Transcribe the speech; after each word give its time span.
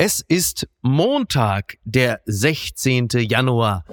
Es 0.00 0.24
ist 0.28 0.68
Montag, 0.80 1.76
der 1.82 2.20
16. 2.24 3.08
Januar. 3.14 3.84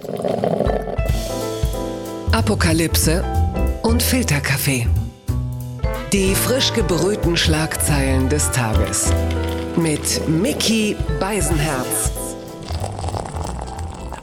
Apokalypse 2.31 3.23
und 3.81 4.03
Filterkaffee. 4.03 4.87
Die 6.13 6.35
frisch 6.35 6.71
gebrühten 6.73 7.35
Schlagzeilen 7.35 8.29
des 8.29 8.51
Tages. 8.51 9.11
Mit 9.77 10.29
Mickey 10.29 10.95
Beisenherz. 11.19 12.11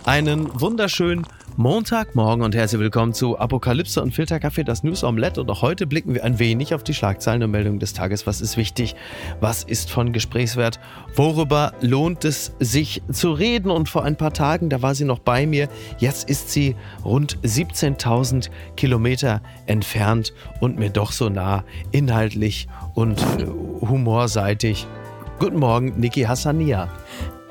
Einen 0.05 0.61
wunderschönen 0.61 1.27
Montagmorgen 1.57 2.43
und 2.43 2.55
herzlich 2.55 2.81
willkommen 2.81 3.13
zu 3.13 3.39
Apokalypse 3.39 4.01
und 4.01 4.15
Filterkaffee, 4.15 4.65
das 4.65 4.83
News 4.85 5.05
Omelette. 5.05 5.43
Und 5.43 5.51
auch 5.51 5.61
heute 5.61 5.87
blicken 5.87 6.15
wir 6.15 6.25
ein 6.25 6.39
wenig 6.39 6.75
auf 6.75 6.83
die 6.83 6.95
Schlagzeilen 6.95 7.43
und 7.43 7.51
Meldungen 7.51 7.79
des 7.79 7.93
Tages. 7.93 8.27
Was 8.27 8.41
ist 8.41 8.57
wichtig? 8.57 8.97
Was 9.41 9.63
ist 9.63 9.91
von 9.91 10.15
Gesprächswert? 10.15 10.81
Worüber 11.15 11.75
lohnt 11.83 12.25
es 12.25 12.55
sich 12.59 13.03
zu 13.13 13.33
reden? 13.33 13.71
Und 13.71 13.91
vor 13.91 14.03
ein 14.03 14.17
paar 14.17 14.33
Tagen, 14.33 14.71
da 14.71 14.81
war 14.81 14.95
sie 14.95 15.05
noch 15.05 15.19
bei 15.19 15.47
mir. 15.47 15.69
Jetzt 15.99 16.31
ist 16.31 16.51
sie 16.51 16.75
rund 17.05 17.37
17.000 17.41 18.49
Kilometer 18.77 19.43
entfernt 19.67 20.33
und 20.61 20.79
mir 20.79 20.89
doch 20.89 21.13
so 21.13 21.29
nah, 21.29 21.65
inhaltlich 21.91 22.67
und 22.95 23.21
äh, 23.21 23.47
humorseitig. 23.87 24.87
Guten 25.39 25.59
Morgen, 25.59 26.01
Niki 26.01 26.23
Hassania. 26.23 26.89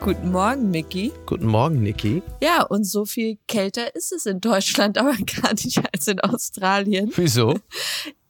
Guten 0.02 0.32
Morgen, 0.32 0.72
Micky. 0.72 1.12
Guten 1.28 1.46
Morgen, 1.46 1.84
Niki. 1.84 2.24
Ja, 2.42 2.64
und 2.64 2.86
so 2.86 3.06
viel 3.06 3.38
kälter 3.48 3.96
ist 3.96 4.12
es 4.12 4.26
in 4.26 4.42
Deutschland 4.42 4.98
aber 4.98 5.14
gar 5.14 5.54
nicht 5.54 5.80
als 5.94 6.08
in 6.08 6.20
Australien. 6.20 7.12
Wieso? 7.16 7.60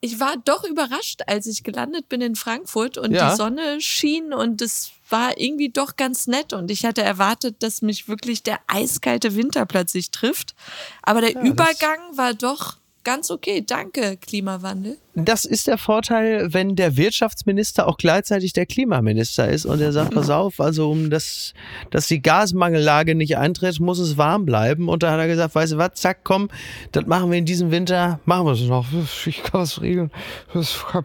Ich 0.03 0.20
war 0.20 0.34
doch 0.45 0.63
überrascht, 0.63 1.21
als 1.27 1.45
ich 1.45 1.63
gelandet 1.63 2.09
bin 2.09 2.21
in 2.21 2.35
Frankfurt 2.35 2.98
und 2.98 3.12
Ja. 3.12 3.29
die 3.29 3.35
Sonne 3.35 3.79
schien 3.81 4.34
und 4.34 4.59
es 4.59 4.89
war 5.12 5.38
irgendwie 5.39 5.70
doch 5.70 5.95
ganz 5.95 6.26
nett 6.26 6.53
und 6.53 6.71
ich 6.71 6.85
hatte 6.85 7.03
erwartet, 7.03 7.57
dass 7.62 7.84
mich 7.84 8.07
wirklich 8.07 8.41
der 8.41 8.57
eiskalte 8.65 9.35
Winter 9.35 9.67
plötzlich 9.67 10.09
trifft. 10.09 10.55
Aber 11.03 11.21
der 11.21 11.34
das- 11.34 11.43
Übergang 11.48 11.99
war 12.15 12.34
doch 12.34 12.77
ganz 13.03 13.29
okay. 13.29 13.63
Danke, 13.63 14.18
Klimawandel. 14.18 14.98
Das 15.13 15.43
ist 15.43 15.67
der 15.67 15.77
Vorteil, 15.77 16.54
wenn 16.54 16.77
der 16.77 16.95
Wirtschaftsminister 16.95 17.85
auch 17.87 17.98
gleichzeitig 17.98 18.54
der 18.54 18.65
Klimaminister 18.65 19.49
ist 19.49 19.65
und 19.65 19.81
er 19.81 19.91
sagt, 19.91 20.13
pass 20.13 20.29
auf, 20.29 20.62
also 20.62 20.90
um 20.90 21.09
das, 21.09 21.53
dass 21.90 22.07
die 22.07 22.21
Gasmangellage 22.21 23.13
nicht 23.13 23.37
eintritt, 23.37 23.81
muss 23.81 23.99
es 23.99 24.18
warm 24.18 24.45
bleiben. 24.45 24.87
Und 24.87 25.03
da 25.03 25.12
hat 25.12 25.20
er 25.20 25.27
gesagt, 25.27 25.53
weißt 25.53 25.73
du 25.73 25.77
was, 25.77 25.95
zack, 25.95 26.20
komm, 26.23 26.49
das 26.93 27.05
machen 27.07 27.29
wir 27.29 27.37
in 27.37 27.45
diesem 27.45 27.71
Winter, 27.71 28.21
machen 28.23 28.45
wir 28.45 28.53
es 28.53 28.62
noch. 28.62 28.85
Ich 29.26 29.43
kann 29.43 29.62
was 29.62 29.81
regeln. 29.81 30.12
Das 30.53 30.71
ist 30.71 30.85
kein, 30.87 31.03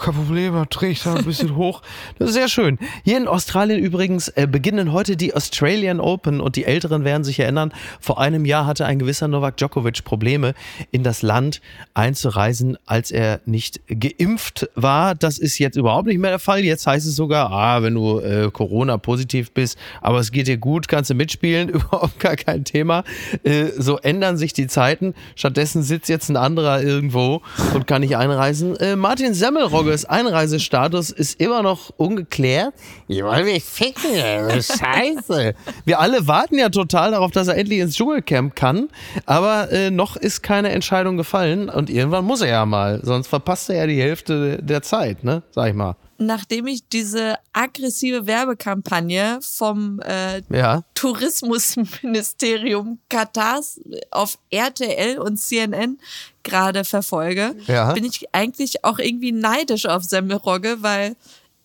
kein 0.00 0.14
Problem, 0.14 0.54
da 0.54 0.64
drehe 0.64 0.90
ich 0.90 1.02
da 1.02 1.14
ein 1.14 1.24
bisschen 1.24 1.56
hoch. 1.56 1.82
Das 2.18 2.30
ist 2.30 2.34
sehr 2.34 2.48
schön. 2.48 2.78
Hier 3.04 3.18
in 3.18 3.28
Australien 3.28 3.78
übrigens 3.80 4.28
äh, 4.28 4.48
beginnen 4.50 4.92
heute 4.92 5.16
die 5.16 5.34
Australian 5.34 6.00
Open 6.00 6.40
und 6.40 6.56
die 6.56 6.64
Älteren 6.64 7.04
werden 7.04 7.22
sich 7.22 7.38
erinnern, 7.38 7.72
vor 8.00 8.18
einem 8.18 8.46
Jahr 8.46 8.64
hatte 8.64 8.86
ein 8.86 8.98
gewisser 8.98 9.28
Novak 9.28 9.58
Djokovic 9.58 10.04
Probleme, 10.04 10.54
in 10.90 11.02
das 11.02 11.20
Land 11.20 11.60
einzureisen, 11.92 12.78
als 12.86 13.09
er 13.12 13.40
nicht 13.46 13.80
geimpft 13.88 14.68
war. 14.74 15.14
Das 15.14 15.38
ist 15.38 15.58
jetzt 15.58 15.76
überhaupt 15.76 16.06
nicht 16.06 16.18
mehr 16.18 16.30
der 16.30 16.38
Fall. 16.38 16.60
Jetzt 16.60 16.86
heißt 16.86 17.06
es 17.06 17.16
sogar, 17.16 17.50
ah, 17.50 17.82
wenn 17.82 17.94
du 17.94 18.20
äh, 18.20 18.50
Corona-positiv 18.52 19.52
bist, 19.52 19.78
aber 20.00 20.18
es 20.18 20.32
geht 20.32 20.46
dir 20.46 20.58
gut, 20.58 20.88
kannst 20.88 21.10
du 21.10 21.14
mitspielen, 21.14 21.68
überhaupt 21.70 22.18
gar 22.20 22.36
kein 22.36 22.64
Thema. 22.64 23.04
Äh, 23.42 23.66
so 23.76 23.98
ändern 23.98 24.36
sich 24.36 24.52
die 24.52 24.66
Zeiten. 24.66 25.14
Stattdessen 25.34 25.82
sitzt 25.82 26.08
jetzt 26.08 26.28
ein 26.28 26.36
anderer 26.36 26.82
irgendwo 26.82 27.42
und 27.74 27.86
kann 27.86 28.02
nicht 28.02 28.16
einreisen. 28.16 28.76
Äh, 28.76 28.96
Martin 28.96 29.34
Semmelrogges 29.34 30.04
Einreisestatus 30.04 31.10
ist 31.10 31.40
immer 31.40 31.62
noch 31.62 31.90
ungeklärt. 31.96 32.74
Ich 33.08 33.22
wollte 33.22 33.44
mich 33.44 33.64
ficken, 33.64 34.02
scheiße. 34.50 35.54
Wir 35.84 36.00
alle 36.00 36.26
warten 36.26 36.58
ja 36.58 36.68
total 36.68 37.12
darauf, 37.12 37.30
dass 37.30 37.48
er 37.48 37.56
endlich 37.56 37.80
ins 37.80 37.96
Dschungelcamp 37.96 38.54
kann, 38.54 38.88
aber 39.26 39.70
äh, 39.72 39.90
noch 39.90 40.16
ist 40.16 40.42
keine 40.42 40.70
Entscheidung 40.70 41.16
gefallen 41.16 41.68
und 41.68 41.90
irgendwann 41.90 42.24
muss 42.24 42.40
er 42.40 42.48
ja 42.48 42.66
mal, 42.66 42.99
sonst 43.02 43.28
verpasst 43.28 43.70
er 43.70 43.76
ja 43.76 43.86
die 43.86 44.00
Hälfte 44.00 44.62
der 44.62 44.82
Zeit, 44.82 45.24
ne, 45.24 45.42
sag 45.52 45.68
ich 45.68 45.74
mal. 45.74 45.96
Nachdem 46.18 46.66
ich 46.66 46.86
diese 46.88 47.36
aggressive 47.54 48.26
Werbekampagne 48.26 49.38
vom 49.42 50.00
äh, 50.00 50.42
Ja. 50.50 50.82
Tourismusministerium 50.94 52.98
Katars 53.08 53.80
auf 54.10 54.38
RTL 54.50 55.18
und 55.18 55.38
CNN 55.38 55.98
gerade 56.42 56.84
verfolge, 56.84 57.54
Ja. 57.66 57.92
bin 57.92 58.04
ich 58.04 58.26
eigentlich 58.34 58.84
auch 58.84 58.98
irgendwie 58.98 59.32
neidisch 59.32 59.86
auf 59.86 60.04
Semmelrogge, 60.04 60.78
weil 60.82 61.16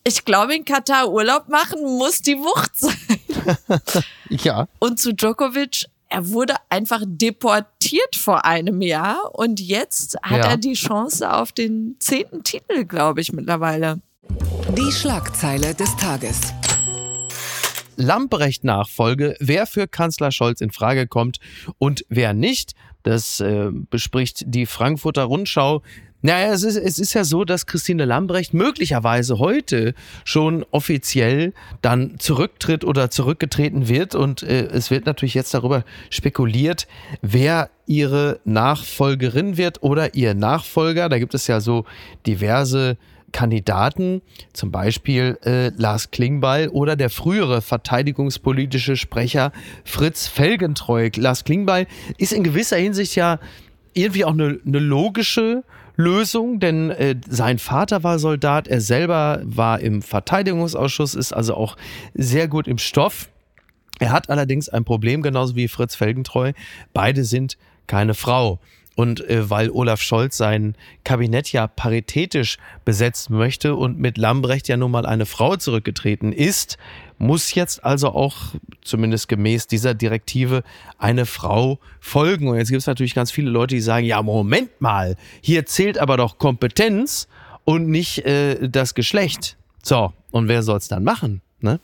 ich 0.07 0.23
glaube, 0.23 0.55
in 0.55 0.63
Katar 0.65 1.11
Urlaub 1.11 1.49
machen 1.49 1.81
muss 1.81 2.19
die 2.21 2.37
Wucht 2.37 2.77
sein. 2.77 2.95
Ja. 4.29 4.67
Und 4.79 4.99
zu 4.99 5.13
Djokovic, 5.13 5.85
er 6.15 6.29
wurde 6.29 6.55
einfach 6.69 7.01
deportiert 7.05 8.15
vor 8.15 8.45
einem 8.45 8.81
Jahr 8.81 9.31
und 9.33 9.59
jetzt 9.59 10.15
hat 10.23 10.37
Ja. 10.45 10.51
er 10.51 10.57
die 10.57 10.71
Chance 10.75 11.29
auf 11.33 11.51
den 11.51 11.97
zehnten 11.99 12.41
Titel, 12.41 12.85
glaube 12.85 13.19
ich, 13.19 13.33
mittlerweile. 13.33 13.99
Die 14.77 14.93
Schlagzeile 14.93 15.75
des 15.75 15.93
Tages. 15.97 16.53
Lamprecht-Nachfolge, 17.97 19.35
wer 19.41 19.67
für 19.67 19.89
Kanzler 19.89 20.31
Scholz 20.31 20.61
in 20.61 20.71
Frage 20.71 21.05
kommt 21.05 21.39
und 21.79 22.05
wer 22.07 22.33
nicht. 22.33 22.75
Das 23.03 23.41
äh, 23.41 23.71
bespricht 23.71 24.43
die 24.47 24.65
Frankfurter 24.67 25.23
Rundschau. 25.25 25.81
Naja, 26.25 26.53
es 26.53 26.63
ist, 26.63 26.75
es 26.75 26.97
ist 26.97 27.13
ja 27.13 27.23
so, 27.23 27.45
dass 27.45 27.67
Christine 27.67 28.03
Lambrecht 28.03 28.55
möglicherweise 28.55 29.37
heute 29.37 29.93
schon 30.23 30.65
offiziell 30.71 31.53
dann 31.83 32.15
zurücktritt 32.17 32.83
oder 32.83 33.11
zurückgetreten 33.11 33.87
wird. 33.87 34.15
Und 34.15 34.41
äh, 34.41 34.65
es 34.65 34.89
wird 34.89 35.05
natürlich 35.05 35.35
jetzt 35.35 35.53
darüber 35.53 35.83
spekuliert, 36.09 36.87
wer 37.21 37.69
ihre 37.85 38.39
Nachfolgerin 38.43 39.57
wird 39.57 39.83
oder 39.83 40.15
ihr 40.15 40.33
Nachfolger. 40.33 41.09
Da 41.09 41.19
gibt 41.19 41.35
es 41.35 41.45
ja 41.45 41.59
so 41.59 41.85
diverse 42.25 42.97
Kandidaten, 43.31 44.23
zum 44.51 44.71
Beispiel 44.71 45.37
äh, 45.45 45.69
Lars 45.77 46.09
Klingbeil 46.09 46.69
oder 46.69 46.95
der 46.95 47.11
frühere 47.11 47.61
verteidigungspolitische 47.61 48.97
Sprecher 48.97 49.51
Fritz 49.83 50.25
Felgentreu. 50.25 51.11
Lars 51.17 51.43
Klingbeil 51.43 51.85
ist 52.17 52.33
in 52.33 52.43
gewisser 52.43 52.77
Hinsicht 52.77 53.15
ja 53.15 53.37
irgendwie 53.93 54.25
auch 54.25 54.33
eine, 54.33 54.59
eine 54.65 54.79
logische 54.79 55.63
Lösung, 55.95 56.59
denn 56.59 56.89
äh, 56.89 57.15
sein 57.27 57.59
Vater 57.59 58.03
war 58.03 58.19
Soldat, 58.19 58.67
er 58.67 58.81
selber 58.81 59.41
war 59.43 59.79
im 59.79 60.01
Verteidigungsausschuss, 60.01 61.15
ist 61.15 61.33
also 61.33 61.55
auch 61.55 61.77
sehr 62.13 62.47
gut 62.47 62.67
im 62.67 62.77
Stoff. 62.77 63.29
Er 63.99 64.11
hat 64.11 64.29
allerdings 64.29 64.67
ein 64.69 64.83
Problem, 64.83 65.21
genauso 65.21 65.55
wie 65.55 65.67
Fritz 65.67 65.95
Felgentreu. 65.95 66.51
Beide 66.93 67.23
sind 67.23 67.57
keine 67.87 68.13
Frau. 68.13 68.59
Und 68.95 69.27
äh, 69.29 69.49
weil 69.49 69.69
Olaf 69.69 70.01
Scholz 70.01 70.37
sein 70.37 70.75
Kabinett 71.03 71.51
ja 71.51 71.67
paritätisch 71.67 72.57
besetzen 72.85 73.37
möchte 73.37 73.75
und 73.75 73.99
mit 73.99 74.17
Lambrecht 74.17 74.67
ja 74.69 74.77
nun 74.77 74.91
mal 74.91 75.05
eine 75.05 75.25
Frau 75.25 75.57
zurückgetreten 75.57 76.31
ist, 76.31 76.77
muss 77.17 77.53
jetzt 77.53 77.83
also 77.83 78.09
auch, 78.09 78.35
zumindest 78.81 79.27
gemäß 79.27 79.67
dieser 79.67 79.93
Direktive, 79.93 80.63
eine 80.97 81.25
Frau 81.25 81.79
folgen. 81.99 82.47
Und 82.47 82.57
jetzt 82.57 82.69
gibt 82.69 82.81
es 82.81 82.87
natürlich 82.87 83.15
ganz 83.15 83.31
viele 83.31 83.49
Leute, 83.49 83.75
die 83.75 83.81
sagen, 83.81 84.05
ja, 84.05 84.21
Moment 84.21 84.81
mal, 84.81 85.15
hier 85.41 85.65
zählt 85.65 85.97
aber 85.97 86.17
doch 86.17 86.37
Kompetenz 86.37 87.27
und 87.63 87.89
nicht 87.89 88.25
äh, 88.25 88.67
das 88.69 88.93
Geschlecht. 88.93 89.57
So, 89.83 90.13
und 90.31 90.47
wer 90.47 90.63
soll 90.63 90.77
es 90.77 90.87
dann 90.87 91.03
machen? 91.03 91.41
Ne? 91.61 91.79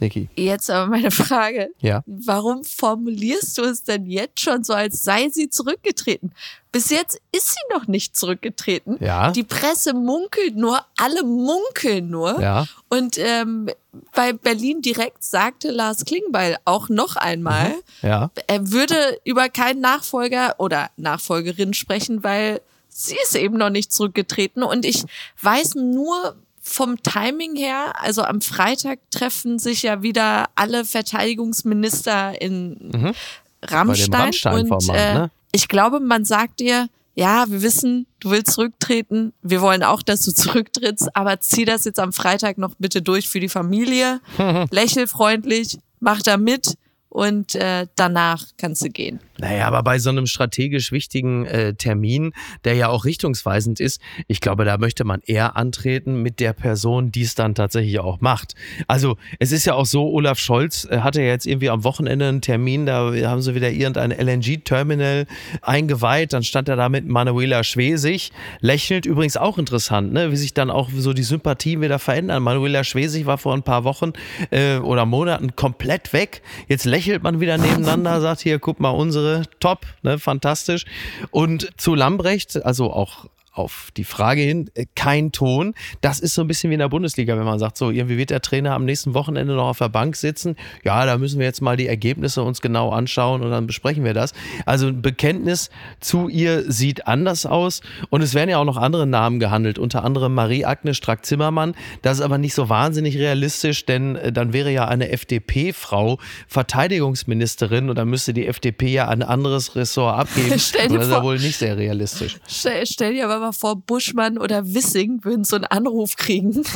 Niki? 0.00 0.28
Jetzt 0.36 0.70
aber 0.70 0.86
meine 0.90 1.10
Frage. 1.10 1.70
Ja. 1.80 2.02
Warum 2.06 2.64
formulierst 2.64 3.58
du 3.58 3.62
es 3.62 3.82
denn 3.82 4.06
jetzt 4.06 4.40
schon 4.40 4.64
so, 4.64 4.72
als 4.74 5.02
sei 5.02 5.28
sie 5.30 5.48
zurückgetreten? 5.50 6.32
Bis 6.72 6.90
jetzt 6.90 7.20
ist 7.32 7.50
sie 7.50 7.74
noch 7.74 7.86
nicht 7.86 8.16
zurückgetreten. 8.16 8.98
Ja. 9.00 9.30
Die 9.30 9.44
Presse 9.44 9.94
munkelt 9.94 10.56
nur, 10.56 10.80
alle 10.96 11.22
munkeln 11.22 12.10
nur. 12.10 12.40
Ja. 12.40 12.66
Und 12.88 13.16
ähm, 13.18 13.68
bei 14.14 14.32
Berlin 14.34 14.82
direkt 14.82 15.24
sagte 15.24 15.70
Lars 15.70 16.04
Klingbeil 16.04 16.56
auch 16.64 16.88
noch 16.88 17.16
einmal, 17.16 17.74
Ja. 18.02 18.30
er 18.46 18.70
würde 18.70 19.18
über 19.24 19.48
keinen 19.48 19.80
Nachfolger 19.80 20.54
oder 20.58 20.90
Nachfolgerin 20.96 21.72
sprechen, 21.72 22.22
weil 22.22 22.60
sie 22.88 23.16
ist 23.22 23.34
eben 23.36 23.56
noch 23.56 23.70
nicht 23.70 23.92
zurückgetreten. 23.92 24.62
Und 24.62 24.84
ich 24.84 25.04
weiß 25.40 25.74
nur 25.76 26.36
vom 26.66 27.00
Timing 27.02 27.54
her, 27.54 27.92
also 28.02 28.22
am 28.22 28.40
Freitag 28.40 28.98
treffen 29.10 29.58
sich 29.60 29.84
ja 29.84 30.02
wieder 30.02 30.46
alle 30.56 30.84
Verteidigungsminister 30.84 32.40
in 32.42 33.14
Rammstein. 33.62 34.10
Mhm. 34.10 34.14
Rammstein-Format, 34.14 34.88
und 34.88 34.94
äh, 34.94 35.14
ne? 35.14 35.30
ich 35.52 35.68
glaube, 35.68 36.00
man 36.00 36.24
sagt 36.24 36.58
dir, 36.58 36.88
ja, 37.14 37.48
wir 37.48 37.62
wissen, 37.62 38.06
du 38.18 38.30
willst 38.30 38.52
zurücktreten. 38.52 39.32
Wir 39.42 39.60
wollen 39.62 39.84
auch, 39.84 40.02
dass 40.02 40.22
du 40.22 40.32
zurücktrittst, 40.34 41.16
aber 41.16 41.40
zieh 41.40 41.64
das 41.64 41.84
jetzt 41.84 42.00
am 42.00 42.12
Freitag 42.12 42.58
noch 42.58 42.74
bitte 42.78 43.00
durch 43.00 43.28
für 43.28 43.40
die 43.40 43.48
Familie. 43.48 44.20
Lächel 44.70 45.06
freundlich, 45.06 45.78
mach 46.00 46.20
da 46.20 46.36
mit 46.36 46.74
und 47.16 47.54
äh, 47.54 47.86
danach 47.94 48.44
kannst 48.58 48.84
du 48.84 48.90
gehen. 48.90 49.20
Naja, 49.38 49.66
aber 49.66 49.82
bei 49.82 49.98
so 49.98 50.10
einem 50.10 50.26
strategisch 50.26 50.92
wichtigen 50.92 51.46
äh, 51.46 51.72
Termin, 51.72 52.32
der 52.64 52.74
ja 52.74 52.88
auch 52.88 53.06
richtungsweisend 53.06 53.80
ist, 53.80 54.02
ich 54.28 54.42
glaube, 54.42 54.66
da 54.66 54.76
möchte 54.76 55.04
man 55.04 55.22
eher 55.24 55.56
antreten 55.56 56.20
mit 56.20 56.40
der 56.40 56.52
Person, 56.52 57.12
die 57.12 57.22
es 57.22 57.34
dann 57.34 57.54
tatsächlich 57.54 58.00
auch 58.00 58.20
macht. 58.20 58.54
Also 58.86 59.16
es 59.38 59.50
ist 59.50 59.64
ja 59.64 59.72
auch 59.72 59.86
so, 59.86 60.10
Olaf 60.10 60.38
Scholz 60.38 60.86
äh, 60.90 60.98
hatte 60.98 61.22
ja 61.22 61.28
jetzt 61.28 61.46
irgendwie 61.46 61.70
am 61.70 61.84
Wochenende 61.84 62.28
einen 62.28 62.42
Termin, 62.42 62.84
da 62.84 63.10
haben 63.24 63.40
sie 63.40 63.54
wieder 63.54 63.70
irgendein 63.70 64.10
LNG-Terminal 64.10 65.26
eingeweiht, 65.62 66.34
dann 66.34 66.42
stand 66.42 66.68
er 66.68 66.76
da 66.76 66.90
mit 66.90 67.06
Manuela 67.06 67.64
Schwesig, 67.64 68.30
lächelt 68.60 69.06
übrigens 69.06 69.38
auch 69.38 69.56
interessant, 69.56 70.12
ne? 70.12 70.32
wie 70.32 70.36
sich 70.36 70.52
dann 70.52 70.70
auch 70.70 70.90
so 70.94 71.14
die 71.14 71.22
Sympathien 71.22 71.80
wieder 71.80 71.98
verändern. 71.98 72.42
Manuela 72.42 72.84
Schwesig 72.84 73.24
war 73.24 73.38
vor 73.38 73.54
ein 73.54 73.62
paar 73.62 73.84
Wochen 73.84 74.12
äh, 74.50 74.76
oder 74.76 75.06
Monaten 75.06 75.56
komplett 75.56 76.12
weg, 76.12 76.42
jetzt 76.68 76.84
lächelt 76.84 77.05
man 77.22 77.40
wieder 77.40 77.58
nebeneinander, 77.58 78.20
sagt 78.20 78.40
hier, 78.40 78.58
guck 78.58 78.80
mal, 78.80 78.90
unsere 78.90 79.42
top, 79.60 79.86
ne, 80.02 80.18
fantastisch. 80.18 80.84
Und 81.30 81.70
zu 81.76 81.94
Lambrecht, 81.94 82.64
also 82.64 82.92
auch 82.92 83.26
auf 83.58 83.90
die 83.96 84.04
Frage 84.04 84.42
hin, 84.42 84.70
äh, 84.74 84.86
kein 84.94 85.32
Ton. 85.32 85.74
Das 86.00 86.20
ist 86.20 86.34
so 86.34 86.42
ein 86.42 86.48
bisschen 86.48 86.70
wie 86.70 86.74
in 86.74 86.80
der 86.80 86.88
Bundesliga, 86.88 87.36
wenn 87.36 87.44
man 87.44 87.58
sagt, 87.58 87.76
so 87.76 87.90
irgendwie 87.90 88.18
wird 88.18 88.30
der 88.30 88.42
Trainer 88.42 88.74
am 88.74 88.84
nächsten 88.84 89.14
Wochenende 89.14 89.54
noch 89.54 89.68
auf 89.68 89.78
der 89.78 89.88
Bank 89.88 90.16
sitzen. 90.16 90.56
Ja, 90.84 91.06
da 91.06 91.18
müssen 91.18 91.38
wir 91.38 91.46
jetzt 91.46 91.60
mal 91.62 91.76
die 91.76 91.86
Ergebnisse 91.86 92.42
uns 92.42 92.60
genau 92.60 92.90
anschauen 92.90 93.42
und 93.42 93.50
dann 93.50 93.66
besprechen 93.66 94.04
wir 94.04 94.14
das. 94.14 94.32
Also 94.64 94.88
ein 94.88 95.02
Bekenntnis 95.02 95.70
zu 96.00 96.28
ihr 96.28 96.70
sieht 96.70 97.06
anders 97.06 97.46
aus 97.46 97.80
und 98.10 98.22
es 98.22 98.34
werden 98.34 98.50
ja 98.50 98.58
auch 98.58 98.64
noch 98.64 98.76
andere 98.76 99.06
Namen 99.06 99.40
gehandelt, 99.40 99.78
unter 99.78 100.04
anderem 100.04 100.34
Marie-Agnes 100.34 100.96
Strack-Zimmermann. 100.96 101.74
Das 102.02 102.18
ist 102.18 102.24
aber 102.24 102.38
nicht 102.38 102.54
so 102.54 102.68
wahnsinnig 102.68 103.16
realistisch, 103.18 103.86
denn 103.86 104.16
äh, 104.16 104.32
dann 104.32 104.52
wäre 104.52 104.70
ja 104.70 104.86
eine 104.86 105.10
FDP-Frau 105.10 106.18
Verteidigungsministerin 106.48 107.88
und 107.88 107.96
dann 107.96 108.08
müsste 108.08 108.34
die 108.34 108.46
FDP 108.46 108.88
ja 108.88 109.08
ein 109.08 109.22
anderes 109.22 109.76
Ressort 109.76 110.18
abgeben. 110.18 110.58
Stell 110.58 110.88
dir 110.88 110.98
das 110.98 111.06
ist 111.06 111.12
ja 111.12 111.22
wohl 111.22 111.38
nicht 111.38 111.56
sehr 111.56 111.76
realistisch. 111.76 112.38
Stell, 112.48 112.86
stell 112.86 113.14
dir 113.14 113.28
aber 113.28 113.45
mal 113.46 113.52
vor, 113.52 113.76
Buschmann 113.76 114.38
oder 114.38 114.74
Wissing 114.74 115.24
würden 115.24 115.44
so 115.44 115.56
einen 115.56 115.64
Anruf 115.66 116.16
kriegen. 116.16 116.62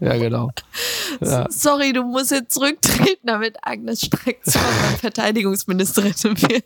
Ja, 0.00 0.16
genau. 0.16 0.50
Ja. 1.20 1.46
Sorry, 1.50 1.92
du 1.92 2.02
musst 2.02 2.30
jetzt 2.30 2.54
zurücktreten, 2.54 3.26
damit 3.26 3.56
Agnes 3.62 4.02
Streck-Zimmermann 4.02 4.96
Verteidigungsministerin 5.00 6.14
wird. 6.22 6.64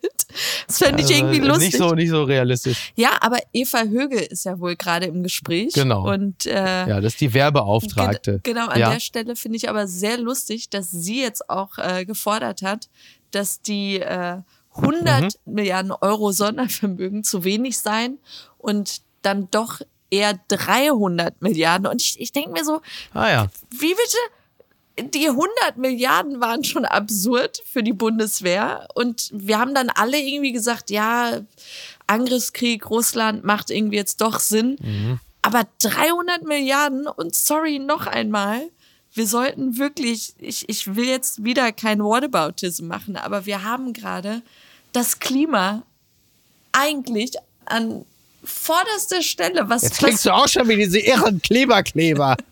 Das 0.67 0.79
fände 0.79 1.03
ich 1.03 1.11
irgendwie 1.11 1.41
Also, 1.41 1.49
lustig. 1.49 1.73
Nicht 1.73 1.79
so, 1.79 1.95
nicht 1.95 2.11
so 2.11 2.23
realistisch. 2.23 2.93
Ja, 2.97 3.11
aber 3.21 3.39
Eva 3.53 3.83
Högel 3.83 4.21
ist 4.21 4.45
ja 4.45 4.59
wohl 4.59 4.77
gerade 4.77 5.07
im 5.07 5.23
Gespräch. 5.23 5.73
Genau. 5.75 6.11
Und 6.11 6.47
äh, 6.47 6.89
Ja, 6.89 7.01
das 7.01 7.15
ist 7.15 7.21
die 7.21 7.33
Werbeauftragte. 7.35 8.41
Gen 8.43 8.55
genau, 8.55 8.69
an 8.69 8.79
ja. 8.79 8.93
der 8.93 9.01
Stelle 9.01 9.37
finde 9.37 9.57
ich 9.57 9.69
aber 9.69 9.87
sehr 9.87 10.19
lustig, 10.19 10.71
dass 10.71 10.91
sie 10.91 11.21
jetzt 11.21 11.51
auch 11.51 11.79
äh, 11.79 12.05
gefordert 12.05 12.63
hat, 12.63 12.89
dass 13.31 13.61
die 13.61 14.01
äh, 14.01 14.39
100 14.77 15.23
Mhm. 15.23 15.53
Milliarden 15.55 15.93
Euro 15.93 16.33
Sondervermögen 16.33 17.25
zu 17.25 17.45
wenig 17.45 17.79
seien 17.79 18.19
und 18.59 19.03
dann 19.23 19.49
doch 19.51 19.81
eher 20.11 20.39
300 20.49 21.41
Milliarden. 21.43 21.87
Und 21.87 22.01
ich, 22.01 22.21
ich 22.21 22.33
denke 22.33 22.51
mir 22.51 22.65
so, 22.65 22.81
Ah 23.15 23.29
ja. 23.31 23.47
wie 23.71 23.95
bitte? 23.95 25.11
Die 25.15 25.29
100 25.29 25.77
Milliarden 25.77 26.41
waren 26.41 26.63
schon 26.65 26.85
absurd 26.85 27.63
für 27.65 27.83
die 27.83 27.93
Bundeswehr. 27.93 28.87
Und 28.95 29.31
wir 29.33 29.59
haben 29.59 29.75
dann 29.75 29.89
alle 29.89 30.19
irgendwie 30.21 30.53
gesagt, 30.53 30.91
ja, 30.91 31.41
Angriffskrieg, 32.07 32.89
Russland 32.91 33.45
macht 33.45 33.71
irgendwie 33.71 33.97
jetzt 33.97 34.21
doch 34.21 34.41
Sinn. 34.41 35.19
Aber 35.43 35.63
300 35.83 36.43
Milliarden 36.45 37.07
und 37.07 37.35
sorry 37.35 37.79
noch 37.79 38.07
einmal, 38.07 38.63
wir 39.15 39.27
sollten 39.27 39.79
wirklich, 39.79 40.35
ich, 40.39 40.69
ich 40.69 40.95
will 40.95 41.07
jetzt 41.07 41.45
wieder 41.45 41.73
kein 41.73 42.01
Whataboutism 42.01 42.87
machen, 42.87 43.17
aber 43.17 43.47
wir 43.47 43.65
haben 43.65 43.93
gerade 43.93 44.43
das 44.93 45.19
Klima 45.19 45.83
eigentlich 46.73 47.33
an 47.67 48.05
vorderster 48.45 49.23
Stelle. 49.23 49.69
Was, 49.69 49.83
Jetzt 49.83 49.99
klingst 49.99 50.27
du 50.27 50.31
auch 50.31 50.49
schon 50.49 50.69
wie 50.69 50.77
diese 50.77 50.99
irren 50.99 51.43
Kleberkleber. 51.43 52.37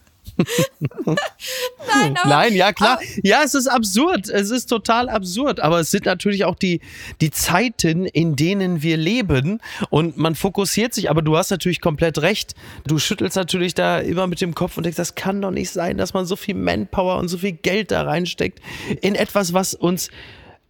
nein, 0.81 2.17
Nein, 2.26 2.55
ja 2.55 2.73
klar. 2.73 3.00
Ja, 3.23 3.43
es 3.44 3.55
ist 3.55 3.67
absurd. 3.67 4.29
Es 4.29 4.50
ist 4.50 4.67
total 4.67 5.08
absurd. 5.08 5.61
Aber 5.61 5.81
es 5.81 5.90
sind 5.90 6.06
natürlich 6.06 6.44
auch 6.44 6.55
die, 6.55 6.81
die 7.20 7.31
Zeiten, 7.31 8.06
in 8.06 8.37
denen 8.37 8.82
wir 8.82 8.96
leben. 8.96 9.61
Und 9.90 10.17
man 10.17 10.35
fokussiert 10.35 10.94
sich. 10.94 11.11
Aber 11.11 11.23
du 11.23 11.37
hast 11.37 11.50
natürlich 11.50 11.81
komplett 11.81 12.19
recht. 12.19 12.55
Du 12.87 12.99
schüttelst 12.99 13.37
natürlich 13.37 13.75
da 13.75 13.99
immer 13.99 14.26
mit 14.26 14.40
dem 14.40 14.55
Kopf 14.55 14.76
und 14.76 14.85
denkst, 14.85 14.96
das 14.96 15.14
kann 15.14 15.43
doch 15.43 15.50
nicht 15.50 15.70
sein, 15.70 15.99
dass 15.99 16.14
man 16.14 16.26
so 16.26 16.37
viel 16.37 16.55
Manpower 16.55 17.19
und 17.19 17.29
so 17.29 17.38
viel 17.38 17.52
Geld 17.52 17.90
da 17.90 18.02
reinsteckt 18.02 18.61
in 19.00 19.14
etwas, 19.14 19.52
was 19.52 19.75
uns 19.75 20.11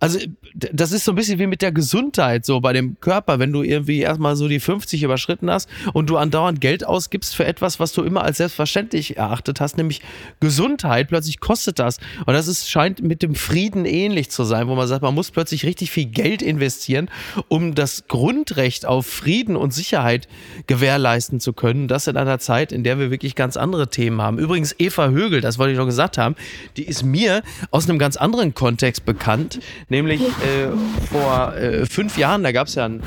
also 0.00 0.18
das 0.52 0.92
ist 0.92 1.04
so 1.04 1.12
ein 1.12 1.16
bisschen 1.16 1.38
wie 1.38 1.46
mit 1.46 1.60
der 1.60 1.72
Gesundheit 1.72 2.44
so 2.44 2.60
bei 2.60 2.72
dem 2.72 3.00
Körper, 3.00 3.38
wenn 3.38 3.52
du 3.52 3.62
irgendwie 3.62 4.00
erstmal 4.00 4.36
so 4.36 4.46
die 4.46 4.60
50 4.60 5.02
überschritten 5.02 5.50
hast 5.50 5.68
und 5.92 6.08
du 6.08 6.16
andauernd 6.16 6.60
Geld 6.60 6.86
ausgibst 6.86 7.34
für 7.34 7.44
etwas, 7.44 7.80
was 7.80 7.92
du 7.92 8.02
immer 8.02 8.22
als 8.22 8.36
selbstverständlich 8.36 9.16
erachtet 9.16 9.60
hast, 9.60 9.76
nämlich 9.76 10.00
Gesundheit, 10.40 11.08
plötzlich 11.08 11.40
kostet 11.40 11.80
das. 11.80 11.98
Und 12.26 12.34
das 12.34 12.46
ist, 12.46 12.70
scheint 12.70 13.02
mit 13.02 13.22
dem 13.22 13.34
Frieden 13.34 13.84
ähnlich 13.84 14.30
zu 14.30 14.44
sein, 14.44 14.68
wo 14.68 14.76
man 14.76 14.86
sagt, 14.86 15.02
man 15.02 15.14
muss 15.14 15.32
plötzlich 15.32 15.64
richtig 15.64 15.90
viel 15.90 16.06
Geld 16.06 16.42
investieren, 16.42 17.10
um 17.48 17.74
das 17.74 18.06
Grundrecht 18.06 18.86
auf 18.86 19.06
Frieden 19.06 19.56
und 19.56 19.74
Sicherheit 19.74 20.28
gewährleisten 20.68 21.40
zu 21.40 21.52
können. 21.52 21.88
Das 21.88 22.06
in 22.06 22.16
einer 22.16 22.38
Zeit, 22.38 22.70
in 22.70 22.84
der 22.84 23.00
wir 23.00 23.10
wirklich 23.10 23.34
ganz 23.34 23.56
andere 23.56 23.88
Themen 23.88 24.22
haben. 24.22 24.38
Übrigens, 24.38 24.76
Eva 24.78 25.08
Högel, 25.08 25.40
das 25.40 25.58
wollte 25.58 25.72
ich 25.72 25.78
noch 25.78 25.86
gesagt 25.86 26.18
haben, 26.18 26.36
die 26.76 26.84
ist 26.84 27.02
mir 27.02 27.42
aus 27.72 27.88
einem 27.88 27.98
ganz 27.98 28.16
anderen 28.16 28.54
Kontext 28.54 29.04
bekannt, 29.04 29.58
nämlich 29.88 30.20
äh, 30.20 30.68
vor 31.10 31.54
äh, 31.54 31.86
fünf 31.86 32.18
Jahren, 32.18 32.42
da 32.42 32.52
gab 32.52 32.68
es 32.68 32.74
ja 32.74 32.84
einen 32.84 33.02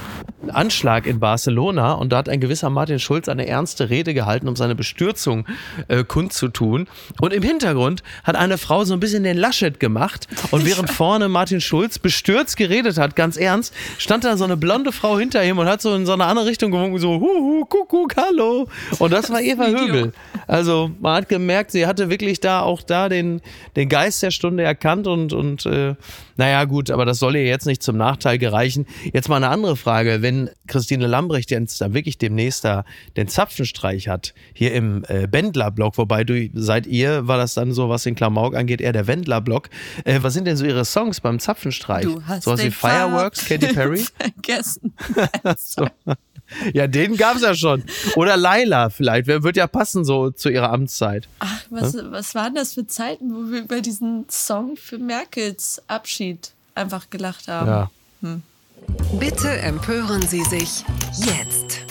Anschlag 0.50 1.06
in 1.06 1.19
Barcelona 1.19 1.94
und 1.94 2.12
da 2.12 2.18
hat 2.18 2.30
ein 2.30 2.39
gewisser 2.39 2.69
Martin 2.69 3.00
Schulz 3.00 3.30
eine 3.30 3.48
ernste 3.48 3.89
Rede 3.89 4.13
gehalten, 4.13 4.48
um 4.48 4.56
seine 4.56 4.75
Bestürzung 4.75 5.45
äh, 5.88 6.04
kundzutun. 6.04 6.88
Und 7.19 7.33
im 7.33 7.44
Hintergrund 7.44 8.04
hat 8.24 8.36
eine 8.36 8.57
Frau 8.57 8.83
so 8.83 8.94
ein 8.94 9.00
bisschen 9.00 9.24
den 9.24 9.38
Laschet 9.38 9.80
gemacht 9.80 10.28
und 10.51 10.66
während 10.66 10.89
vorne 10.89 11.30
Martin 11.30 11.62
Schulz 11.62 12.00
bestürzt 12.00 12.57
geredet 12.57 12.98
hat, 12.98 13.16
ganz 13.16 13.38
ernst, 13.38 13.74
stand 13.98 14.24
da 14.24 14.36
so 14.38 14.44
eine 14.44 14.57
blonde 14.57 14.92
Frau 14.92 15.18
hinter 15.19 15.44
ihm 15.44 15.57
und 15.60 15.68
hat 15.68 15.81
so 15.81 15.94
in 15.94 16.06
so 16.06 16.13
eine 16.13 16.25
andere 16.25 16.45
Richtung 16.45 16.72
gewunken, 16.72 16.98
so 17.00 17.19
huhu, 17.19 17.66
kuckuck, 17.66 18.16
hallo. 18.18 18.68
Und 19.00 19.13
das 19.13 19.30
war 19.30 19.42
Eva. 19.42 19.68
Högel. 19.68 20.12
Also 20.48 20.92
man 21.00 21.16
hat 21.16 21.30
gemerkt, 21.30 21.72
sie 21.72 21.86
hatte 21.86 22.10
wirklich 22.10 22.39
da 22.39 22.62
auch 22.62 22.81
da 22.81 23.10
den, 23.10 23.42
den 23.75 23.89
Geist 23.89 24.22
der 24.24 24.31
Stunde 24.31 24.63
erkannt 24.63 25.07
und, 25.07 25.34
und 25.34 25.66
äh, 25.66 25.95
naja 26.42 26.66
gut, 26.66 26.90
aber 26.90 27.06
das 27.06 27.20
soll 27.20 27.36
ihr 27.36 27.46
jetzt 27.46 27.68
nicht 27.68 27.84
zum 27.84 27.98
Nachteil 27.98 28.40
gereichen. 28.40 28.88
Jetzt 29.14 29.30
mal 29.30 29.36
eine 29.36 29.50
andere 29.50 29.76
Frage, 29.76 30.24
wenn 30.24 30.50
Christine 30.66 31.06
Lambrecht 31.06 31.52
jetzt 31.52 31.80
da 31.82 31.94
wirklich 31.94 32.18
demnächst 32.18 32.66
da 32.66 32.84
den 33.16 33.28
Zapfenstreich 33.28 34.08
hat, 34.08 34.34
hier 34.52 34.74
im 34.74 35.06
äh, 35.08 35.28
Bändlerblock, 35.28 36.00
wobei 36.00 36.24
du 36.24 36.50
seit 36.56 36.88
ihr 36.88 37.28
war 37.28 37.38
das 37.38 37.54
dann 37.54 37.74
so, 37.74 37.90
was 37.90 38.02
den 38.02 38.16
Klamauk 38.16 38.56
angeht, 38.56 38.82
eher 38.82 38.92
der 38.92 39.06
Wendlerblock. 39.06 39.70
Äh, 40.04 40.18
was 40.24 40.34
sind 40.34 40.46
denn 40.46 40.58
so 40.58 40.65
ihre 40.65 40.84
Songs 40.84 41.22
beim 41.22 41.38
Zapfenstreich? 41.38 42.06
Du 42.06 42.24
hast 42.25 42.46
Sowas 42.46 42.63
wie 42.63 42.72
Fireworks, 42.72 43.46
Katy 43.46 43.68
Perry? 43.75 44.04
vergessen. 44.18 44.96
So. 45.58 45.86
Ja, 46.74 46.88
den 46.88 47.17
gab's 47.17 47.41
ja 47.41 47.55
schon. 47.55 47.84
Oder 48.15 48.38
Laila 48.38 48.89
vielleicht. 48.89 49.27
Wer 49.27 49.43
wird 49.43 49.58
ja 49.58 49.67
passen 49.67 50.05
so 50.05 50.31
zu 50.31 50.50
ihrer 50.50 50.72
Amtszeit. 50.72 51.27
Ach, 51.39 51.62
was, 51.70 51.96
was 52.12 52.36
waren 52.36 52.55
das 52.55 52.74
für 52.74 52.88
Zeiten, 52.88 53.34
wo 53.34 53.51
wir 53.51 53.62
über 53.62 53.81
diesen 53.81 54.25
Song 54.29 54.75
für 54.77 54.98
Merkels 54.98 55.81
Abschied 55.88 56.51
einfach 56.75 57.10
gelacht 57.10 57.48
haben? 57.48 57.67
Ja. 57.67 57.91
Bitte 59.20 59.50
empören 59.50 60.22
Sie 60.27 60.43
sich 60.43 60.84
jetzt. 61.17 61.86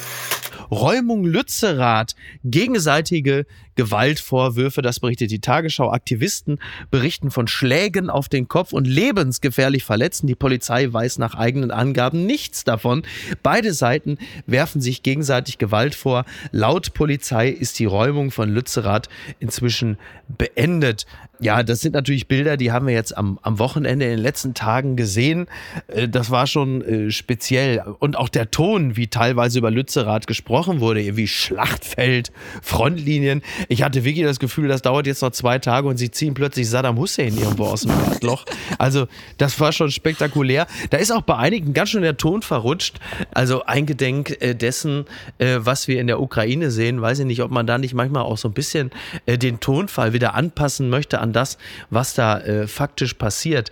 Räumung 0.71 1.25
Lützerath, 1.25 2.14
gegenseitige 2.45 3.47
Gewaltvorwürfe, 3.81 4.83
das 4.83 5.01
berichtet 5.01 5.31
die 5.31 5.41
Tagesschau. 5.41 5.91
Aktivisten 5.91 6.59
berichten 6.91 7.31
von 7.31 7.49
Schlägen 7.49 8.11
auf 8.11 8.29
den 8.29 8.47
Kopf 8.47 8.75
und 8.75 8.87
lebensgefährlich 8.87 9.85
Verletzten. 9.85 10.27
Die 10.27 10.35
Polizei 10.35 10.93
weiß 10.93 11.17
nach 11.17 11.35
eigenen 11.35 11.71
Angaben 11.71 12.27
nichts 12.27 12.63
davon. 12.65 13.05
Beide 13.43 13.73
Seiten 13.73 14.19
werfen 14.47 14.83
sich 14.83 15.03
gegenseitig 15.03 15.57
Gewalt 15.57 15.95
vor. 15.95 16.27
Laut 16.53 16.93
Polizei 16.93 17.49
ist 17.49 17.79
die 17.79 17.87
Räumung 17.87 18.31
von 18.31 18.51
Lützerath 18.51 19.09
inzwischen 19.39 19.97
beendet. 20.29 21.07
Ja, 21.43 21.63
das 21.63 21.81
sind 21.81 21.95
natürlich 21.95 22.29
Bilder, 22.29 22.59
die 22.59 22.71
haben 22.71 22.87
wir 22.87 22.93
jetzt 22.93 23.17
am, 23.17 23.39
am 23.41 23.59
Wochenende 23.59 24.05
in 24.05 24.11
den 24.11 24.21
letzten 24.21 24.53
Tagen 24.53 24.97
gesehen. 24.97 25.47
Äh, 25.89 26.07
Das 26.07 26.31
war 26.31 26.47
schon 26.47 26.83
äh, 26.83 27.11
speziell. 27.11 27.83
Und 27.99 28.17
auch 28.17 28.29
der 28.29 28.51
Ton, 28.51 28.97
wie 28.97 29.07
teilweise 29.07 29.59
über 29.59 29.71
Lützerath 29.71 30.27
gesprochen 30.27 30.81
wurde, 30.81 31.01
irgendwie 31.01 31.27
Schlachtfeld, 31.29 32.31
Frontlinien. 32.61 33.41
Ich 33.71 33.85
hatte 33.85 34.03
wirklich 34.03 34.25
das 34.25 34.41
Gefühl, 34.41 34.67
das 34.67 34.83
dauert 34.83 35.07
jetzt 35.07 35.23
noch 35.23 35.31
zwei 35.31 35.61
Tage 35.61 35.87
und 35.87 35.97
sie 35.97 36.11
ziehen 36.11 36.35
plötzlich 36.35 36.69
Saddam 36.69 36.99
Hussein 36.99 37.39
irgendwo 37.39 37.67
aus 37.67 37.83
dem 37.83 37.93
Erdloch. 37.93 38.45
Also, 38.79 39.07
das 39.39 39.61
war 39.61 39.71
schon 39.71 39.93
spektakulär. 39.93 40.67
Da 40.91 40.97
ist 40.97 41.12
auch 41.12 41.23
bei 41.23 41.37
einigen 41.37 41.73
ganz 41.73 41.91
schön 41.91 42.03
der 42.03 42.17
Ton 42.17 42.43
verrutscht. 42.43 42.99
Also, 43.33 43.62
eingedenk 43.62 44.37
äh, 44.43 44.55
dessen, 44.55 45.05
äh, 45.39 45.59
was 45.61 45.87
wir 45.87 46.00
in 46.00 46.09
der 46.09 46.21
Ukraine 46.21 46.73
sehen, 46.73 47.00
weiß 47.00 47.21
ich 47.21 47.27
nicht, 47.27 47.43
ob 47.43 47.53
man 47.53 47.65
da 47.69 47.79
nicht 47.79 47.95
manchmal 47.95 48.25
auch 48.25 48.39
so 48.39 48.49
ein 48.49 48.55
bisschen 48.55 48.91
äh, 49.27 49.39
den 49.39 49.61
Tonfall 49.61 50.12
wieder 50.12 50.35
anpassen 50.35 50.91
möchte 50.91 51.21
an 51.21 51.33
das, 51.33 51.57
was 51.91 52.15
da 52.15 52.43
faktisch 52.67 53.15
passiert. 53.15 53.71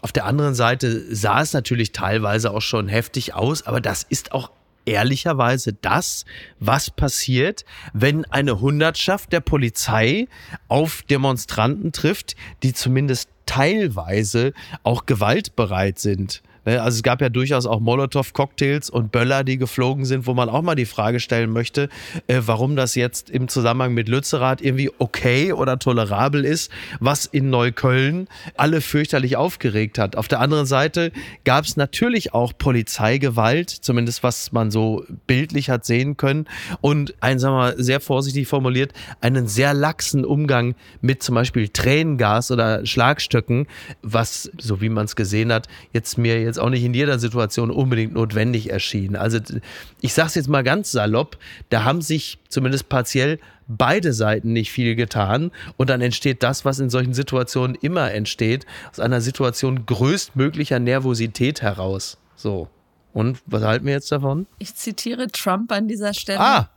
Auf 0.00 0.12
der 0.12 0.24
anderen 0.24 0.54
Seite 0.54 1.14
sah 1.14 1.42
es 1.42 1.52
natürlich 1.52 1.92
teilweise 1.92 2.50
auch 2.50 2.62
schon 2.62 2.88
heftig 2.88 3.34
aus, 3.34 3.66
aber 3.66 3.82
das 3.82 4.04
ist 4.04 4.32
auch 4.32 4.50
ehrlicherweise 4.86 5.72
das, 5.72 6.24
was 6.60 6.90
passiert, 6.90 7.64
wenn 7.92 8.24
eine 8.26 8.60
Hundertschaft 8.60 9.32
der 9.32 9.40
Polizei 9.40 10.28
auf 10.68 11.02
Demonstranten 11.02 11.92
trifft, 11.92 12.36
die 12.62 12.72
zumindest 12.72 13.28
teilweise 13.46 14.52
auch 14.82 15.06
gewaltbereit 15.06 15.98
sind. 15.98 16.42
Ne, 16.64 16.80
also 16.80 16.96
es 16.96 17.02
gab 17.02 17.20
ja 17.20 17.28
durchaus 17.28 17.66
auch 17.66 17.80
Molotow-Cocktails 17.80 18.90
und 18.90 19.12
Böller, 19.12 19.44
die 19.44 19.58
geflogen 19.58 20.04
sind, 20.04 20.26
wo 20.26 20.34
man 20.34 20.48
auch 20.48 20.62
mal 20.62 20.74
die 20.74 20.86
Frage 20.86 21.20
stellen 21.20 21.50
möchte, 21.50 21.88
äh, 22.26 22.40
warum 22.44 22.76
das 22.76 22.94
jetzt 22.94 23.30
im 23.30 23.48
Zusammenhang 23.48 23.94
mit 23.94 24.08
Lützerath 24.08 24.62
irgendwie 24.62 24.90
okay 24.98 25.52
oder 25.52 25.78
tolerabel 25.78 26.44
ist, 26.44 26.70
was 27.00 27.26
in 27.26 27.50
Neukölln 27.50 28.28
alle 28.56 28.80
fürchterlich 28.80 29.36
aufgeregt 29.36 29.98
hat. 29.98 30.16
Auf 30.16 30.28
der 30.28 30.40
anderen 30.40 30.66
Seite 30.66 31.12
gab 31.44 31.64
es 31.64 31.76
natürlich 31.76 32.34
auch 32.34 32.52
Polizeigewalt, 32.56 33.70
zumindest 33.70 34.22
was 34.22 34.52
man 34.52 34.70
so 34.70 35.04
bildlich 35.26 35.70
hat 35.70 35.84
sehen 35.84 36.16
können 36.16 36.46
und 36.80 37.14
ein, 37.20 37.38
sagen 37.38 37.54
wir 37.54 37.58
mal, 37.58 37.74
sehr 37.82 38.00
vorsichtig 38.00 38.48
formuliert, 38.48 38.92
einen 39.20 39.48
sehr 39.48 39.74
laxen 39.74 40.24
Umgang 40.24 40.74
mit 41.00 41.22
zum 41.22 41.34
Beispiel 41.34 41.68
Tränengas 41.68 42.50
oder 42.50 42.86
Schlagstöcken, 42.86 43.66
was, 44.02 44.50
so 44.58 44.80
wie 44.80 44.88
man 44.88 45.04
es 45.04 45.16
gesehen 45.16 45.52
hat, 45.52 45.68
jetzt 45.92 46.18
mir 46.18 46.40
jetzt 46.40 46.53
jetzt 46.54 46.62
auch 46.62 46.70
nicht 46.70 46.84
in 46.84 46.94
jeder 46.94 47.18
Situation 47.18 47.70
unbedingt 47.70 48.14
notwendig 48.14 48.70
erschienen. 48.70 49.16
Also 49.16 49.38
ich 50.00 50.14
sage 50.14 50.28
es 50.28 50.34
jetzt 50.34 50.48
mal 50.48 50.62
ganz 50.62 50.92
salopp, 50.92 51.36
da 51.68 51.84
haben 51.84 52.00
sich 52.00 52.38
zumindest 52.48 52.88
partiell 52.88 53.38
beide 53.66 54.12
Seiten 54.12 54.52
nicht 54.52 54.70
viel 54.70 54.94
getan 54.94 55.50
und 55.76 55.90
dann 55.90 56.00
entsteht 56.00 56.42
das, 56.42 56.64
was 56.64 56.78
in 56.78 56.90
solchen 56.90 57.14
Situationen 57.14 57.76
immer 57.80 58.12
entsteht, 58.12 58.66
aus 58.90 59.00
einer 59.00 59.20
Situation 59.20 59.86
größtmöglicher 59.86 60.78
Nervosität 60.78 61.62
heraus. 61.62 62.18
So. 62.36 62.68
Und 63.12 63.38
was 63.46 63.62
halten 63.62 63.86
wir 63.86 63.92
jetzt 63.92 64.10
davon? 64.10 64.46
Ich 64.58 64.74
zitiere 64.74 65.28
Trump 65.28 65.70
an 65.70 65.86
dieser 65.86 66.14
Stelle. 66.14 66.40
Ah, 66.40 66.70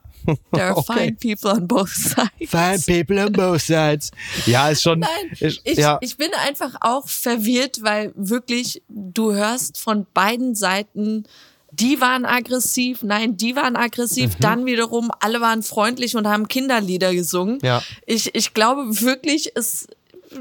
There 0.52 0.66
are 0.66 0.78
Okay. 0.78 0.94
fine 0.94 1.16
people 1.16 1.52
on 1.52 1.68
both 1.68 1.90
sides. 1.94 2.50
Fine 2.50 2.80
people 2.86 3.20
on 3.26 3.32
both 3.32 3.62
sides. 3.62 4.12
Ja, 4.46 4.70
ist 4.70 4.82
schon. 4.82 5.00
Nein, 5.00 5.10
ist, 5.40 5.62
ich, 5.64 5.78
ja. 5.78 5.98
ich 6.02 6.18
bin 6.18 6.30
einfach 6.46 6.76
auch 6.82 7.08
verwirrt, 7.08 7.80
weil 7.82 8.12
wirklich 8.16 8.82
du 8.90 9.34
hörst 9.34 9.80
von 9.80 10.06
beiden 10.14 10.56
Seiten, 10.56 11.24
die 11.72 12.02
waren 12.02 12.26
aggressiv, 12.26 13.04
nein, 13.04 13.38
die 13.38 13.56
waren 13.56 13.76
aggressiv, 13.76 14.32
Mhm. 14.36 14.42
dann 14.42 14.66
wiederum, 14.66 15.12
alle 15.20 15.42
waren 15.42 15.64
freundlich 15.64 16.16
und 16.16 16.28
haben 16.28 16.48
Kinderlieder 16.48 17.14
gesungen. 17.14 17.60
Ja. 17.62 17.84
Ich, 18.06 18.34
ich 18.34 18.54
glaube 18.54 19.02
wirklich, 19.02 19.52
es, 19.56 19.88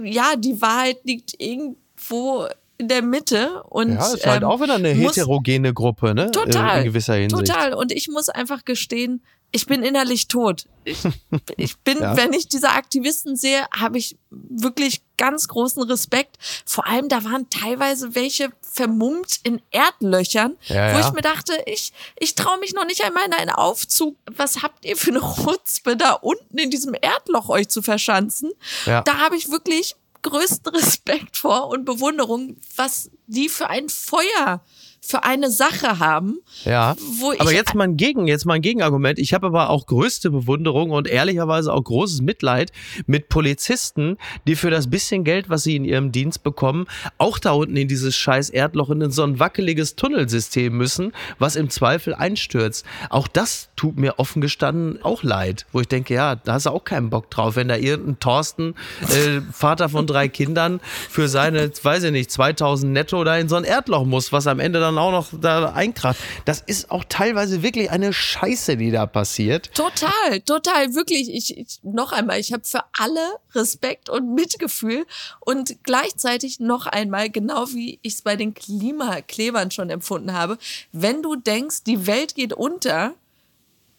ja, 0.03 0.35
die 0.37 0.61
Wahrheit 0.63 0.99
liegt 1.05 1.35
irgendwo 1.39 2.47
in 2.79 2.89
der 2.89 3.03
Mitte 3.03 3.63
und 3.65 3.95
ja, 3.95 4.13
ist 4.15 4.27
halt 4.27 4.43
ähm, 4.43 4.49
auch 4.49 4.61
wieder 4.61 4.75
eine 4.75 4.91
heterogene 4.91 5.73
Gruppe, 5.73 6.15
ne? 6.15 6.31
Total. 6.31 6.79
In 6.81 6.85
gewisser 6.85 7.15
Hinsicht. 7.15 7.47
Total. 7.47 7.73
Und 7.75 7.91
ich 7.91 8.09
muss 8.09 8.29
einfach 8.29 8.65
gestehen, 8.65 9.23
ich 9.57 9.67
bin 9.67 9.83
innerlich 9.83 10.29
tot. 10.29 10.67
Ich, 10.85 10.99
ich 11.57 11.77
bin, 11.79 11.99
Ja. 11.99 12.17
wenn 12.17 12.33
ich 12.33 12.47
diese 12.49 12.71
Aktivisten 12.71 13.37
sehe, 13.37 13.67
habe 13.77 13.99
ich 13.99 14.17
wirklich 14.31 15.03
ganz 15.17 15.49
großen 15.49 15.83
Respekt. 15.85 16.37
Vor 16.65 16.87
allem, 16.87 17.09
da 17.09 17.25
waren 17.25 17.49
teilweise 17.51 18.15
welche 18.15 18.51
vermummt 18.61 19.41
in 19.43 19.61
Erdlöchern, 19.71 20.57
Ja, 20.67 20.95
wo 20.95 20.99
ja. 20.99 21.09
ich 21.09 21.13
mir 21.15 21.23
dachte, 21.23 21.53
ich, 21.67 21.93
ich 22.19 22.35
traue 22.35 22.59
mich 22.59 22.75
noch 22.75 22.85
nicht 22.85 23.03
einmal 23.03 23.25
in 23.27 23.33
einen 23.33 23.51
Aufzug. 23.51 24.17
Was 24.31 24.63
habt 24.63 24.85
ihr 24.85 24.97
für 24.97 25.11
eine 25.11 25.21
Rutzpe 25.21 25.97
da 25.97 26.13
unten 26.13 26.59
in 26.59 26.71
diesem 26.71 26.95
Erdloch 27.01 27.49
euch 27.49 27.69
zu 27.69 27.81
verschanzen? 27.83 28.53
Da 28.85 29.19
habe 29.19 29.37
ich 29.37 29.51
wirklich 29.51 29.97
größten 30.23 30.75
Respekt 30.75 31.37
vor 31.37 31.69
und 31.69 31.85
Bewunderung, 31.85 32.57
was 32.77 33.11
die 33.27 33.49
für 33.49 33.69
ein 33.69 33.89
Feuer 33.89 34.61
für 35.07 35.25
eine 35.25 35.51
Sache 35.51 35.99
haben. 35.99 36.39
Ja, 36.65 36.97
Wo 37.21 37.33
ich- 37.33 37.41
aber 37.41 37.53
jetzt 37.53 37.75
mal 37.75 37.85
ein 37.85 37.97
Gegen, 37.97 38.27
jetzt 38.27 38.45
mal 38.45 38.55
ein 38.55 38.63
Gegenargument. 38.63 39.19
Ich 39.19 39.33
habe 39.35 39.47
aber 39.47 39.71
auch 39.71 39.87
größte 39.87 40.31
Bewunderung 40.31 40.91
und 40.91 41.07
ehrlicherweise 41.09 41.73
auch 41.73 41.83
großes 41.83 42.23
Mitleid 42.23 42.73
mit 43.07 43.29
Polizisten, 43.29 44.17
die 44.47 44.57
für 44.57 44.71
das 44.71 44.91
bisschen 44.91 45.25
Geld, 45.25 45.49
was 45.49 45.63
sie 45.63 45.77
in 45.77 45.85
ihrem 45.85 46.13
Dienst 46.13 46.43
bekommen, 46.43 46.87
auch 47.19 47.39
da 47.39 47.53
unten 47.53 47.77
in 47.77 47.89
dieses 47.89 48.17
scheiß 48.17 48.51
Erdloch 48.51 48.91
in 48.91 49.11
so 49.11 49.23
ein 49.23 49.39
wackeliges 49.39 49.97
Tunnelsystem 49.97 50.77
müssen, 50.77 51.13
was 51.39 51.57
im 51.57 51.71
Zweifel 51.71 52.15
einstürzt. 52.15 52.85
Auch 53.11 53.29
das 53.29 53.69
tut 53.77 53.97
mir 53.99 54.19
offen 54.19 54.41
gestanden 54.41 54.99
auch 55.03 55.23
leid, 55.23 55.67
wo 55.73 55.81
ich 55.81 55.89
denke, 55.89 56.15
ja, 56.15 56.35
da 56.37 56.55
hast 56.55 56.67
du 56.67 56.71
auch 56.71 56.85
keinen 56.85 57.11
Bock 57.11 57.31
drauf, 57.31 57.57
wenn 57.57 57.69
da 57.69 57.77
irgendein 57.77 58.19
Thorsten, 58.21 58.75
äh, 59.03 59.41
Vater 59.53 59.89
von 59.89 60.07
drei 60.07 60.29
Kindern, 60.29 60.81
für 61.09 61.29
seine, 61.29 61.71
weiß 61.83 62.05
ich 62.05 62.13
nicht, 62.13 62.31
2000 62.31 62.93
netto 62.93 63.23
da 63.25 63.37
in 63.37 63.49
so 63.49 63.57
ein 63.57 63.65
Erdloch 63.65 64.05
muss, 64.05 64.33
was 64.33 64.47
am 64.47 64.61
Ende 64.61 64.81
dann 64.81 64.96
auch 64.99 65.11
noch 65.11 65.29
da 65.41 65.73
einkracht. 65.73 66.19
Das 66.45 66.61
ist 66.61 66.91
auch 66.91 67.05
teilweise 67.09 67.63
wirklich 67.63 67.91
eine 67.91 68.13
Scheiße, 68.13 68.77
die 68.77 68.91
da 68.91 69.07
passiert. 69.07 69.75
Total, 69.75 70.41
total, 70.45 70.95
wirklich. 70.95 71.33
Ich, 71.33 71.57
ich 71.57 71.81
noch 71.83 72.13
einmal, 72.13 72.39
ich 72.41 72.53
habe 72.53 72.65
für 72.65 72.83
alle 72.99 73.21
Respekt 73.55 74.09
und 74.09 74.35
Mitgefühl 74.35 75.07
und 75.41 75.83
gleichzeitig 75.83 76.61
noch 76.61 76.87
einmal, 76.87 77.31
genau 77.31 77.69
wie 77.71 77.99
ich 78.03 78.15
es 78.15 78.23
bei 78.23 78.37
den 78.37 78.55
Klimaklebern 78.55 79.71
schon 79.71 79.91
empfunden 79.91 80.33
habe, 80.33 80.59
wenn 80.93 81.23
du 81.23 81.37
denkst, 81.37 81.85
die 81.85 82.07
Welt 82.07 82.35
geht 82.35 82.53
unter, 82.53 83.15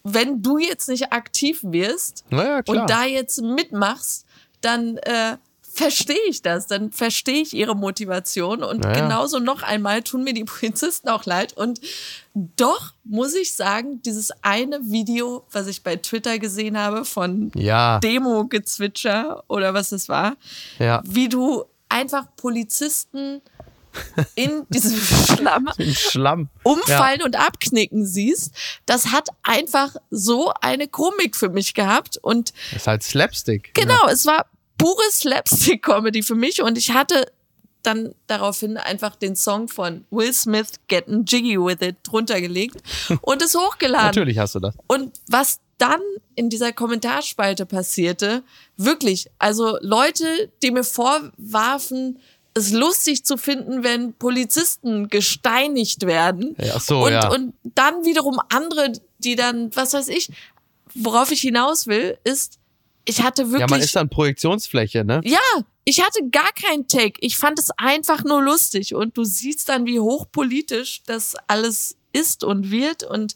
wenn 0.04 0.42
du 0.42 0.58
jetzt 0.58 0.88
nicht 0.88 1.12
aktiv 1.12 1.60
wirst 1.62 2.24
klar. 2.28 2.62
und 2.66 2.88
da 2.88 3.04
jetzt 3.04 3.42
mitmachst, 3.42 4.26
dann 4.60 4.96
äh, 4.98 5.36
verstehe 5.78 6.16
ich 6.28 6.42
das, 6.42 6.66
dann 6.66 6.90
verstehe 6.92 7.40
ich 7.42 7.54
ihre 7.54 7.76
Motivation 7.76 8.62
und 8.64 8.80
Naja. 8.80 9.02
genauso 9.02 9.38
noch 9.38 9.62
einmal 9.62 10.02
tun 10.02 10.24
mir 10.24 10.34
die 10.34 10.44
Polizisten 10.44 11.08
auch 11.08 11.24
leid 11.24 11.52
und 11.56 11.80
doch 12.34 12.92
muss 13.04 13.34
ich 13.34 13.54
sagen, 13.54 14.02
dieses 14.02 14.30
eine 14.42 14.80
Video, 14.90 15.46
was 15.52 15.66
ich 15.68 15.82
bei 15.82 15.96
Twitter 15.96 16.38
gesehen 16.38 16.76
habe 16.76 17.04
von 17.04 17.50
ja, 17.54 17.98
Demo-Gezwitscher 18.00 19.44
oder 19.48 19.72
was 19.72 19.92
es 19.92 20.08
war, 20.08 20.36
ja. 20.78 21.00
wie 21.06 21.28
du 21.28 21.64
einfach 21.88 22.26
Polizisten 22.36 23.40
in 24.34 24.64
diesem 24.68 24.98
Schlamm 25.36 25.68
Schlamm. 25.94 26.48
umfallen 26.62 27.22
und 27.22 27.36
abknicken 27.36 28.04
siehst, 28.06 28.52
das 28.86 29.06
hat 29.12 29.28
einfach 29.42 29.96
so 30.10 30.52
eine 30.60 30.88
Komik 30.88 31.36
für 31.36 31.48
mich 31.48 31.74
gehabt 31.74 32.18
und 32.18 32.52
Das 32.72 32.82
ist 32.82 32.86
halt 32.86 33.02
Slapstick. 33.02 33.74
Genau, 33.74 34.06
es 34.08 34.26
war 34.26 34.46
pure 34.78 35.10
Slapstick-Comedy 35.10 36.22
für 36.22 36.34
mich 36.34 36.62
und 36.62 36.78
ich 36.78 36.92
hatte 36.92 37.30
dann 37.82 38.14
daraufhin 38.26 38.76
einfach 38.76 39.16
den 39.16 39.36
Song 39.36 39.68
von 39.68 40.04
Will 40.10 40.32
Smith, 40.32 40.72
Getting 40.88 41.24
Jiggy 41.24 41.58
With 41.58 41.80
It, 41.80 41.96
drunter 42.02 42.40
gelegt 42.40 42.76
und 43.22 43.42
es 43.42 43.54
hochgeladen. 43.54 44.06
Natürlich 44.06 44.38
hast 44.38 44.54
du 44.54 44.60
das. 44.60 44.74
Und 44.86 45.20
was 45.28 45.60
dann 45.78 46.00
in 46.34 46.50
dieser 46.50 46.72
Kommentarspalte 46.72 47.64
passierte, 47.66 48.42
wirklich, 48.76 49.30
also 49.38 49.78
Leute, 49.80 50.50
die 50.62 50.70
mir 50.70 50.84
vorwarfen, 50.84 52.18
es 52.54 52.72
lustig 52.72 53.24
zu 53.24 53.36
finden, 53.36 53.84
wenn 53.84 54.12
Polizisten 54.14 55.08
gesteinigt 55.08 56.06
werden. 56.06 56.56
Ja, 56.58 56.80
so, 56.80 57.04
und, 57.04 57.12
ja. 57.12 57.30
und 57.30 57.54
dann 57.62 58.04
wiederum 58.04 58.40
andere, 58.48 58.92
die 59.18 59.36
dann, 59.36 59.74
was 59.76 59.92
weiß 59.92 60.08
ich, 60.08 60.30
worauf 60.94 61.30
ich 61.30 61.40
hinaus 61.40 61.86
will, 61.86 62.18
ist, 62.24 62.57
ich 63.08 63.22
hatte 63.22 63.44
wirklich. 63.46 63.60
Ja, 63.60 63.66
man 63.70 63.80
ist 63.80 63.96
dann 63.96 64.10
Projektionsfläche, 64.10 65.02
ne? 65.02 65.22
Ja, 65.24 65.38
ich 65.84 66.02
hatte 66.04 66.28
gar 66.30 66.52
keinen 66.52 66.86
Take. 66.88 67.14
Ich 67.20 67.38
fand 67.38 67.58
es 67.58 67.70
einfach 67.78 68.22
nur 68.22 68.42
lustig. 68.42 68.94
Und 68.94 69.16
du 69.16 69.24
siehst 69.24 69.70
dann, 69.70 69.86
wie 69.86 69.98
hochpolitisch 69.98 71.02
das 71.06 71.34
alles 71.46 71.96
ist 72.12 72.44
und 72.44 72.70
wird. 72.70 73.04
Und 73.04 73.34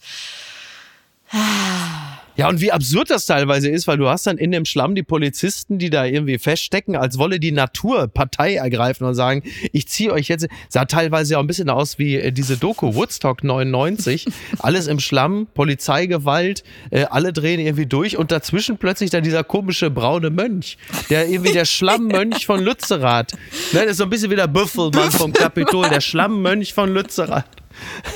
Ja, 2.35 2.49
und 2.49 2.63
wie 2.63 2.73
absurd 2.73 3.11
das 3.11 3.27
teilweise 3.27 3.69
ist, 3.69 3.87
weil 3.87 3.99
du 3.99 4.09
hast 4.09 4.27
dann 4.27 4.39
in 4.39 4.53
dem 4.53 4.65
Schlamm 4.65 4.95
die 4.95 5.03
Polizisten, 5.03 5.79
die 5.79 5.91
da 5.91 6.07
irgendwie 6.07 6.39
feststecken, 6.39 6.97
als 6.97 7.19
wolle 7.19 7.39
die 7.39 7.53
Natur 7.53 8.09
Partei 8.09 8.55
ergreifen 8.55 9.07
und 9.07 9.15
sagen, 9.15 9.43
ich 9.73 9.87
ziehe 9.87 10.13
euch 10.13 10.29
jetzt, 10.29 10.49
sah 10.71 10.87
teilweise 10.87 11.35
ja 11.35 11.39
auch 11.39 11.43
ein 11.43 11.47
bisschen 11.47 11.69
aus 11.69 11.99
wie 11.99 12.17
äh, 12.17 12.33
diese 12.33 12.57
Doku 12.57 12.95
Woodstock 12.95 13.45
99, 13.45 14.27
alles 14.61 14.87
im 14.87 14.99
Schlamm, 14.99 15.47
Polizeigewalt, 15.53 16.65
äh, 16.91 17.05
alle 17.05 17.35
drehen 17.35 17.61
irgendwie 17.61 17.87
durch 17.87 18.17
und 18.17 18.33
dazwischen 18.33 18.79
plötzlich 18.79 19.11
dann 19.11 19.23
dieser 19.23 19.45
komische 19.45 19.91
braune 19.91 20.31
Mönch, 20.31 20.79
der 21.11 21.29
irgendwie 21.29 21.53
der 21.53 21.67
Schlammmönch 21.67 22.47
von 22.47 22.65
Lützerath, 22.65 23.33
ne, 23.73 23.81
das 23.81 23.93
ist 23.93 23.97
so 23.99 24.05
ein 24.05 24.11
bisschen 24.11 24.31
wie 24.31 24.37
der 24.37 24.47
Büffelmann 24.49 25.11
vom 25.11 25.35
Kapitol, 25.35 25.91
der 25.91 26.01
Schlammmönch 26.01 26.73
von 26.73 26.95
Lützerath. 26.95 27.62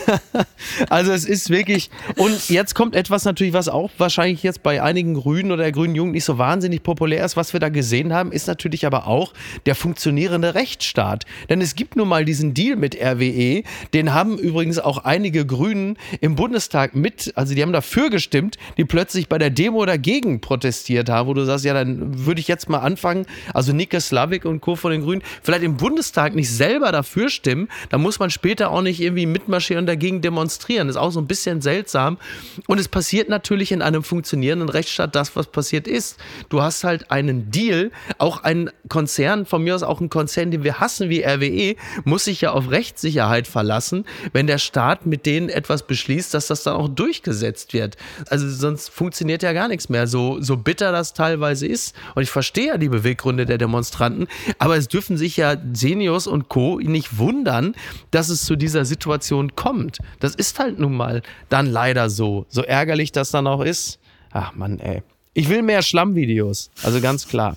also 0.90 1.12
es 1.12 1.25
ist 1.25 1.50
wirklich, 1.50 1.90
und 2.16 2.49
jetzt 2.49 2.75
kommt 2.75 2.94
etwas 2.94 3.25
natürlich, 3.25 3.52
was 3.52 3.68
auch 3.68 3.90
wahrscheinlich 3.99 4.42
jetzt 4.42 4.62
bei 4.62 4.82
einigen 4.82 5.14
Grünen 5.14 5.52
oder 5.52 5.70
grünen 5.73 5.94
Jugend 5.94 6.12
nicht 6.14 6.25
so 6.25 6.38
wahnsinnig 6.38 6.82
populär 6.82 7.25
ist, 7.25 7.37
was 7.37 7.52
wir 7.52 7.61
da 7.61 7.68
gesehen 7.68 8.12
haben, 8.12 8.32
ist 8.32 8.46
natürlich 8.46 8.87
aber 8.87 9.06
auch 9.06 9.32
der 9.66 9.75
funktionierende 9.75 10.54
Rechtsstaat. 10.54 11.25
Denn 11.49 11.61
es 11.61 11.75
gibt 11.75 11.96
nun 11.96 12.08
mal 12.08 12.25
diesen 12.25 12.54
Deal 12.54 12.76
mit 12.76 12.96
RWE, 13.00 13.62
den 13.94 14.14
haben 14.14 14.38
übrigens 14.38 14.78
auch 14.78 14.99
einige 14.99 15.46
Grünen 15.46 15.96
im 16.20 16.37
Bundestag 16.37 16.94
mit, 16.94 17.32
also 17.37 17.54
die 17.54 17.62
haben 17.62 17.73
dafür 17.73 18.11
gestimmt, 18.11 18.56
die 18.76 18.85
plötzlich 18.85 19.28
bei 19.28 19.38
der 19.38 19.50
Demo 19.50 19.85
dagegen 19.87 20.40
protestiert 20.40 21.08
haben, 21.08 21.28
wo 21.28 21.35
du 21.35 21.44
sagst, 21.44 21.64
ja, 21.64 21.75
dann 21.75 22.26
würde 22.26 22.40
ich 22.40 22.49
jetzt 22.49 22.68
mal 22.68 22.78
anfangen, 22.78 23.26
also 23.52 23.73
Nike 23.73 24.00
Slavik 24.00 24.44
und 24.44 24.61
Co. 24.61 24.76
von 24.76 24.92
den 24.92 25.02
Grünen, 25.02 25.23
vielleicht 25.42 25.62
im 25.62 25.76
Bundestag 25.76 26.35
nicht 26.35 26.50
selber 26.50 26.92
dafür 26.92 27.28
stimmen, 27.28 27.68
da 27.90 27.99
muss 27.99 28.18
man 28.18 28.30
später 28.30 28.70
auch 28.70 28.82
nicht 28.82 29.00
irgendwie 29.00 29.26
mitmarschieren 29.56 29.82
und 29.82 29.86
dagegen 29.86 30.20
demonstrieren. 30.20 30.88
Ist 30.88 30.96
auch 30.96 31.10
so 31.10 31.20
ein 31.20 31.26
bisschen 31.26 31.60
seltsam. 31.60 32.18
Und 32.66 32.78
es 32.78 32.88
passiert 32.88 33.28
natürlich 33.28 33.72
in 33.72 33.82
einem 33.82 34.02
funktionierenden 34.02 34.68
Rechtsstaat 34.68 35.14
das, 35.14 35.34
was 35.36 35.46
passiert 35.46 35.88
ist. 35.88 36.18
Du 36.48 36.62
hast 36.62 36.84
halt 36.84 37.10
einen 37.10 37.50
Deal, 37.50 37.90
auch 38.18 38.42
ein 38.42 38.70
Konzern, 38.88 39.46
von 39.46 39.62
mir 39.62 39.75
aus 39.75 39.82
auch 39.82 40.00
ein 40.00 40.10
Konzern, 40.10 40.50
den 40.50 40.64
wir 40.64 40.80
hassen 40.80 41.08
wie 41.08 41.22
RWE, 41.22 41.76
muss 42.04 42.25
sich 42.25 42.42
ja 42.42 42.52
auf 42.52 42.70
Rechtssicherheit 42.70 43.46
verlassen, 43.46 44.04
wenn 44.32 44.46
der 44.46 44.58
Staat 44.58 45.06
mit 45.06 45.26
denen 45.26 45.48
etwas 45.48 45.86
beschließt, 45.86 46.34
dass 46.34 46.48
das 46.48 46.62
dann 46.62 46.76
auch 46.76 46.88
durchgesetzt 46.88 47.72
wird. 47.72 47.96
Also 48.28 48.48
sonst 48.48 48.90
funktioniert 48.90 49.42
ja 49.42 49.52
gar 49.52 49.68
nichts 49.68 49.88
mehr, 49.88 50.06
so, 50.06 50.40
so 50.40 50.56
bitter 50.56 50.92
das 50.92 51.14
teilweise 51.14 51.66
ist. 51.66 51.94
Und 52.14 52.22
ich 52.22 52.30
verstehe 52.30 52.68
ja 52.68 52.78
die 52.78 52.88
Beweggründe 52.88 53.46
der 53.46 53.58
Demonstranten, 53.58 54.26
aber 54.58 54.76
es 54.76 54.88
dürfen 54.88 55.16
sich 55.16 55.36
ja 55.36 55.56
Senios 55.72 56.26
und 56.26 56.48
Co. 56.48 56.78
nicht 56.78 57.18
wundern, 57.18 57.75
dass 58.10 58.28
es 58.28 58.44
zu 58.44 58.56
dieser 58.56 58.84
Situation 58.84 59.46
kommt. 59.55 59.99
Das 60.21 60.35
ist 60.35 60.59
halt 60.59 60.79
nun 60.79 60.97
mal 60.97 61.23
dann 61.49 61.67
leider 61.67 62.11
so. 62.11 62.47
So 62.49 62.62
ärgerlich 62.62 63.12
das 63.12 63.31
dann 63.31 63.47
auch 63.47 63.61
ist. 63.61 63.99
Ach 64.33 64.55
Mann, 64.55 64.81
ey. 64.81 65.03
Ich 65.35 65.49
will 65.49 65.62
mehr 65.62 65.83
Schlammvideos. 65.83 66.71
Also 66.83 67.00
ganz 67.00 67.29
klar. 67.29 67.57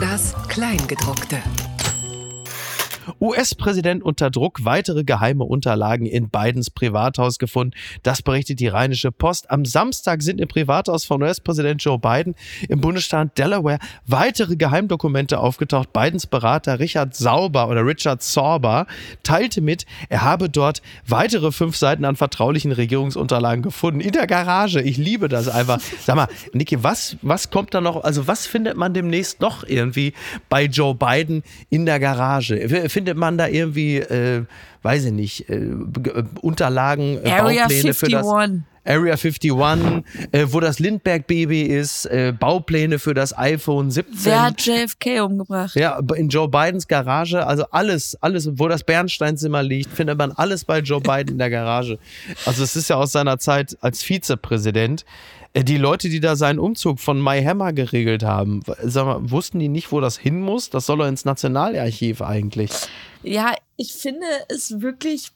Das 0.00 0.34
Kleingedruckte. 0.48 1.38
US-Präsident 3.20 4.02
unter 4.02 4.30
Druck, 4.30 4.64
weitere 4.64 5.04
geheime 5.04 5.44
Unterlagen 5.44 6.06
in 6.06 6.28
Bidens 6.28 6.70
Privathaus 6.70 7.38
gefunden. 7.38 7.74
Das 8.02 8.22
berichtet 8.22 8.60
die 8.60 8.68
Rheinische 8.68 9.12
Post. 9.12 9.50
Am 9.50 9.64
Samstag 9.64 10.22
sind 10.22 10.40
im 10.40 10.48
Privathaus 10.48 11.04
von 11.04 11.22
US-Präsident 11.22 11.82
Joe 11.82 11.98
Biden 11.98 12.34
im 12.68 12.80
Bundesstaat 12.80 13.36
Delaware 13.38 13.78
weitere 14.06 14.56
Geheimdokumente 14.56 15.38
aufgetaucht. 15.38 15.92
Bidens 15.92 16.26
Berater 16.26 16.78
Richard 16.78 17.14
Sauber 17.14 17.68
oder 17.68 17.84
Richard 17.84 18.22
Sorber 18.22 18.86
teilte 19.22 19.60
mit, 19.60 19.86
er 20.08 20.22
habe 20.22 20.48
dort 20.48 20.82
weitere 21.06 21.52
fünf 21.52 21.76
Seiten 21.76 22.04
an 22.04 22.16
vertraulichen 22.16 22.72
Regierungsunterlagen 22.72 23.62
gefunden. 23.62 24.00
In 24.00 24.12
der 24.12 24.26
Garage. 24.26 24.80
Ich 24.80 24.96
liebe 24.96 25.28
das 25.28 25.48
einfach. 25.48 25.80
Sag 26.04 26.16
mal, 26.16 26.28
Niki, 26.52 26.82
was, 26.82 27.16
was 27.22 27.50
kommt 27.50 27.74
da 27.74 27.80
noch? 27.80 28.02
Also, 28.04 28.26
was 28.26 28.46
findet 28.46 28.76
man 28.76 28.94
demnächst 28.94 29.40
noch 29.40 29.64
irgendwie 29.64 30.12
bei 30.48 30.64
Joe 30.64 30.94
Biden 30.94 31.42
in 31.70 31.86
der 31.86 32.00
Garage? 32.00 32.56
Findet 32.92 33.16
man 33.16 33.38
da 33.38 33.48
irgendwie, 33.48 33.96
äh, 33.96 34.44
weiß 34.82 35.06
ich 35.06 35.12
nicht, 35.12 35.48
äh, 35.48 35.56
äh 35.56 36.24
Unterlagen, 36.40 37.18
äh, 37.24 37.30
Area 37.30 37.62
Baupläne 37.62 37.94
51. 37.94 37.96
für 37.96 38.08
das. 38.08 38.26
Area 38.84 39.14
51, 39.14 39.52
äh, 40.32 40.46
wo 40.52 40.58
das 40.58 40.80
Lindbergh-Baby 40.80 41.62
ist, 41.62 42.06
äh, 42.06 42.32
Baupläne 42.36 42.98
für 42.98 43.14
das 43.14 43.36
iPhone 43.36 43.92
17. 43.92 44.24
Wer 44.24 44.42
hat 44.42 44.60
JFK 44.60 45.20
umgebracht? 45.20 45.76
Ja, 45.76 46.00
in 46.16 46.28
Joe 46.28 46.48
Bidens 46.48 46.88
Garage, 46.88 47.46
also 47.46 47.64
alles, 47.70 48.16
alles, 48.20 48.50
wo 48.58 48.66
das 48.66 48.82
Bernsteinzimmer 48.82 49.62
liegt, 49.62 49.92
findet 49.92 50.18
man 50.18 50.32
alles 50.32 50.64
bei 50.64 50.80
Joe 50.80 51.00
Biden 51.00 51.34
in 51.34 51.38
der 51.38 51.50
Garage. 51.50 51.98
Also 52.44 52.64
es 52.64 52.74
ist 52.74 52.90
ja 52.90 52.96
aus 52.96 53.12
seiner 53.12 53.38
Zeit 53.38 53.76
als 53.80 54.02
Vizepräsident. 54.02 55.04
Äh, 55.54 55.64
die 55.64 55.76
Leute, 55.76 56.08
die 56.08 56.20
da 56.20 56.36
seinen 56.36 56.58
Umzug 56.58 57.00
von 57.00 57.22
My 57.22 57.42
Hammer 57.42 57.72
geregelt 57.72 58.22
haben, 58.22 58.62
sag 58.82 59.06
mal, 59.06 59.30
wussten 59.30 59.58
die 59.58 59.68
nicht, 59.68 59.92
wo 59.92 60.00
das 60.00 60.18
hin 60.18 60.40
muss? 60.40 60.70
Das 60.70 60.86
soll 60.86 60.98
doch 60.98 61.06
ins 61.06 61.24
Nationalarchiv 61.24 62.22
eigentlich. 62.22 62.70
Ja, 63.22 63.54
ich 63.76 63.92
finde 63.92 64.26
es 64.48 64.80
wirklich 64.80 65.32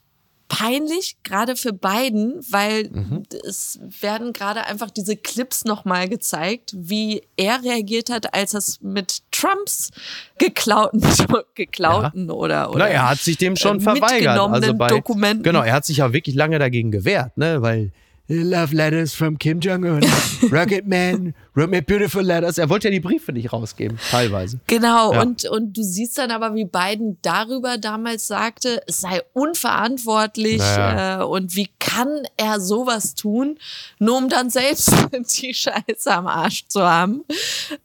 peinlich, 0.49 1.17
gerade 1.23 1.55
für 1.55 1.73
beiden, 1.73 2.35
weil 2.49 2.89
mhm. 2.89 3.23
es 3.45 3.79
werden 4.01 4.33
gerade 4.33 4.65
einfach 4.65 4.89
diese 4.89 5.17
Clips 5.17 5.65
nochmal 5.65 6.07
gezeigt, 6.07 6.73
wie 6.75 7.21
er 7.35 7.63
reagiert 7.63 8.09
hat, 8.09 8.33
als 8.33 8.53
es 8.53 8.81
mit 8.81 9.23
Trumps 9.31 9.91
geklauten, 10.37 11.01
geklauten 11.55 12.27
ja. 12.27 12.33
oder, 12.33 12.69
oder. 12.69 12.79
Na, 12.79 12.87
er 12.87 13.09
hat 13.09 13.19
sich 13.19 13.37
dem 13.37 13.55
schon 13.55 13.81
verweigert. 13.81 14.37
Also 14.37 14.73
bei, 14.73 14.87
Dokumenten. 14.87 15.43
Genau, 15.43 15.61
er 15.61 15.73
hat 15.73 15.85
sich 15.85 15.97
ja 15.97 16.13
wirklich 16.13 16.35
lange 16.35 16.59
dagegen 16.59 16.91
gewehrt, 16.91 17.37
ne, 17.37 17.61
weil 17.61 17.91
Love 18.29 18.75
Letters 18.75 19.13
from 19.13 19.37
Kim 19.37 19.59
Jong-un. 19.59 20.01
Rocket 20.51 20.85
Man 20.85 21.33
wrote 21.55 21.69
me 21.69 21.81
beautiful 21.81 22.21
letters. 22.21 22.57
Er 22.57 22.69
wollte 22.69 22.89
ja 22.89 22.91
die 22.91 22.99
Briefe 22.99 23.31
nicht 23.31 23.53
rausgeben, 23.53 23.97
teilweise. 24.11 24.59
Genau, 24.67 25.13
ja. 25.13 25.21
und, 25.21 25.45
und 25.45 25.77
du 25.77 25.83
siehst 25.83 26.17
dann 26.17 26.31
aber, 26.31 26.53
wie 26.53 26.65
Biden 26.65 27.17
darüber 27.21 27.77
damals 27.77 28.27
sagte, 28.27 28.81
es 28.85 29.01
sei 29.01 29.21
unverantwortlich 29.33 30.57
naja. 30.57 31.21
äh, 31.21 31.23
und 31.23 31.55
wie 31.55 31.69
kann 31.79 32.23
er 32.35 32.59
sowas 32.59 33.15
tun, 33.15 33.57
nur 33.99 34.17
um 34.17 34.29
dann 34.29 34.49
selbst 34.49 34.91
die 35.41 35.53
Scheiße 35.53 36.11
am 36.11 36.27
Arsch 36.27 36.67
zu 36.67 36.81
haben. 36.81 37.23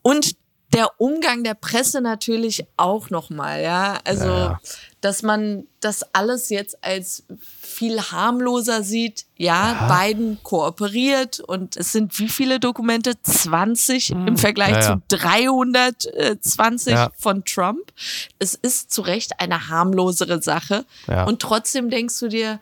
Und 0.02 0.34
der 0.72 0.88
Umgang 0.98 1.44
der 1.44 1.54
Presse 1.54 2.00
natürlich 2.00 2.64
auch 2.76 3.10
nochmal, 3.10 3.62
ja. 3.62 3.98
Also, 4.04 4.26
ja. 4.26 4.60
dass 5.00 5.22
man 5.22 5.66
das 5.80 6.02
alles 6.14 6.48
jetzt 6.48 6.82
als 6.82 7.24
viel 7.60 8.00
harmloser 8.00 8.82
sieht. 8.82 9.26
Ja, 9.36 9.72
ja, 9.72 10.00
Biden 10.00 10.38
kooperiert 10.42 11.40
und 11.40 11.76
es 11.76 11.92
sind 11.92 12.18
wie 12.18 12.28
viele 12.28 12.60
Dokumente? 12.60 13.20
20 13.20 14.10
hm. 14.10 14.28
im 14.28 14.36
Vergleich 14.38 14.76
ja, 14.76 15.00
zu 15.08 15.16
320 15.16 16.96
von 17.18 17.44
Trump. 17.44 17.92
Es 18.38 18.54
ist 18.54 18.92
zu 18.92 19.02
Recht 19.02 19.40
eine 19.40 19.68
harmlosere 19.68 20.40
Sache. 20.42 20.84
Und 21.26 21.42
trotzdem 21.42 21.90
denkst 21.90 22.18
du 22.20 22.28
dir, 22.28 22.60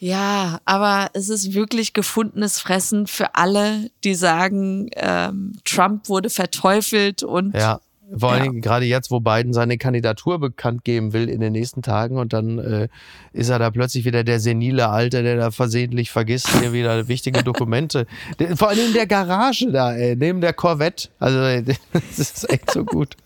ja, 0.00 0.60
aber 0.64 1.10
es 1.12 1.28
ist 1.28 1.52
wirklich 1.52 1.92
gefundenes 1.92 2.58
Fressen 2.58 3.06
für 3.06 3.34
alle, 3.34 3.90
die 4.02 4.14
sagen, 4.14 4.88
ähm, 4.96 5.52
Trump 5.66 6.08
wurde 6.08 6.30
verteufelt 6.30 7.22
und 7.22 7.54
ja. 7.54 7.80
Vor 8.16 8.32
allem 8.32 8.54
ja. 8.56 8.60
gerade 8.60 8.86
jetzt, 8.86 9.10
wo 9.10 9.20
Biden 9.20 9.52
seine 9.52 9.78
Kandidatur 9.78 10.40
bekannt 10.40 10.84
geben 10.84 11.12
will 11.12 11.28
in 11.28 11.40
den 11.40 11.52
nächsten 11.52 11.82
Tagen 11.82 12.18
und 12.18 12.32
dann 12.32 12.58
äh, 12.58 12.88
ist 13.32 13.50
er 13.50 13.60
da 13.60 13.70
plötzlich 13.70 14.04
wieder 14.04 14.24
der 14.24 14.40
senile 14.40 14.88
Alte, 14.88 15.22
der 15.22 15.36
da 15.36 15.50
versehentlich 15.50 16.10
vergisst, 16.10 16.48
hier 16.60 16.72
wieder 16.72 17.06
wichtige 17.06 17.44
Dokumente. 17.44 18.06
Vor 18.56 18.70
allem 18.70 18.86
in 18.86 18.94
der 18.94 19.06
Garage 19.06 19.70
da, 19.70 19.94
ey, 19.94 20.16
neben 20.16 20.40
der 20.40 20.54
Corvette. 20.54 21.08
Also 21.20 21.38
das 21.92 22.18
ist 22.18 22.50
echt 22.50 22.72
so 22.72 22.84
gut. 22.84 23.16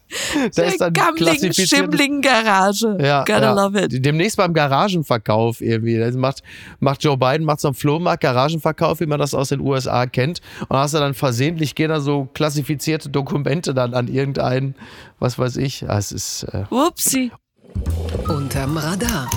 Da 0.54 0.62
ist 0.62 0.80
dann 0.80 0.92
gammeligen, 0.92 1.52
schimmligen 1.52 2.20
Garage. 2.20 2.96
Ja, 3.00 3.24
Gotta 3.24 3.40
ja. 3.40 3.52
love 3.52 3.80
it. 3.80 4.04
Demnächst 4.04 4.36
beim 4.36 4.52
Garagenverkauf 4.52 5.60
irgendwie. 5.60 5.98
Das 5.98 6.14
macht, 6.14 6.42
macht 6.80 7.02
Joe 7.02 7.16
Biden, 7.16 7.44
macht 7.44 7.60
so 7.60 7.68
einen 7.68 7.74
Flohmarkt, 7.74 8.22
Garagenverkauf, 8.22 9.00
wie 9.00 9.06
man 9.06 9.18
das 9.18 9.34
aus 9.34 9.48
den 9.48 9.60
USA 9.60 10.06
kennt. 10.06 10.40
Und 10.68 10.76
hast 10.76 10.94
du 10.94 10.98
dann 10.98 11.14
versehentlich 11.14 11.74
gehen 11.74 11.88
da 11.88 12.00
so 12.00 12.28
klassifizierte 12.34 13.08
Dokumente 13.08 13.74
dann 13.74 13.94
an 13.94 14.08
irgendeinen, 14.08 14.74
was 15.18 15.38
weiß 15.38 15.56
ich. 15.56 15.88
Ah, 15.88 15.98
es 15.98 16.12
ist. 16.12 16.44
Äh, 16.44 16.64
Upsi. 16.70 17.32
Unterm 18.28 18.76
Radar. 18.76 19.28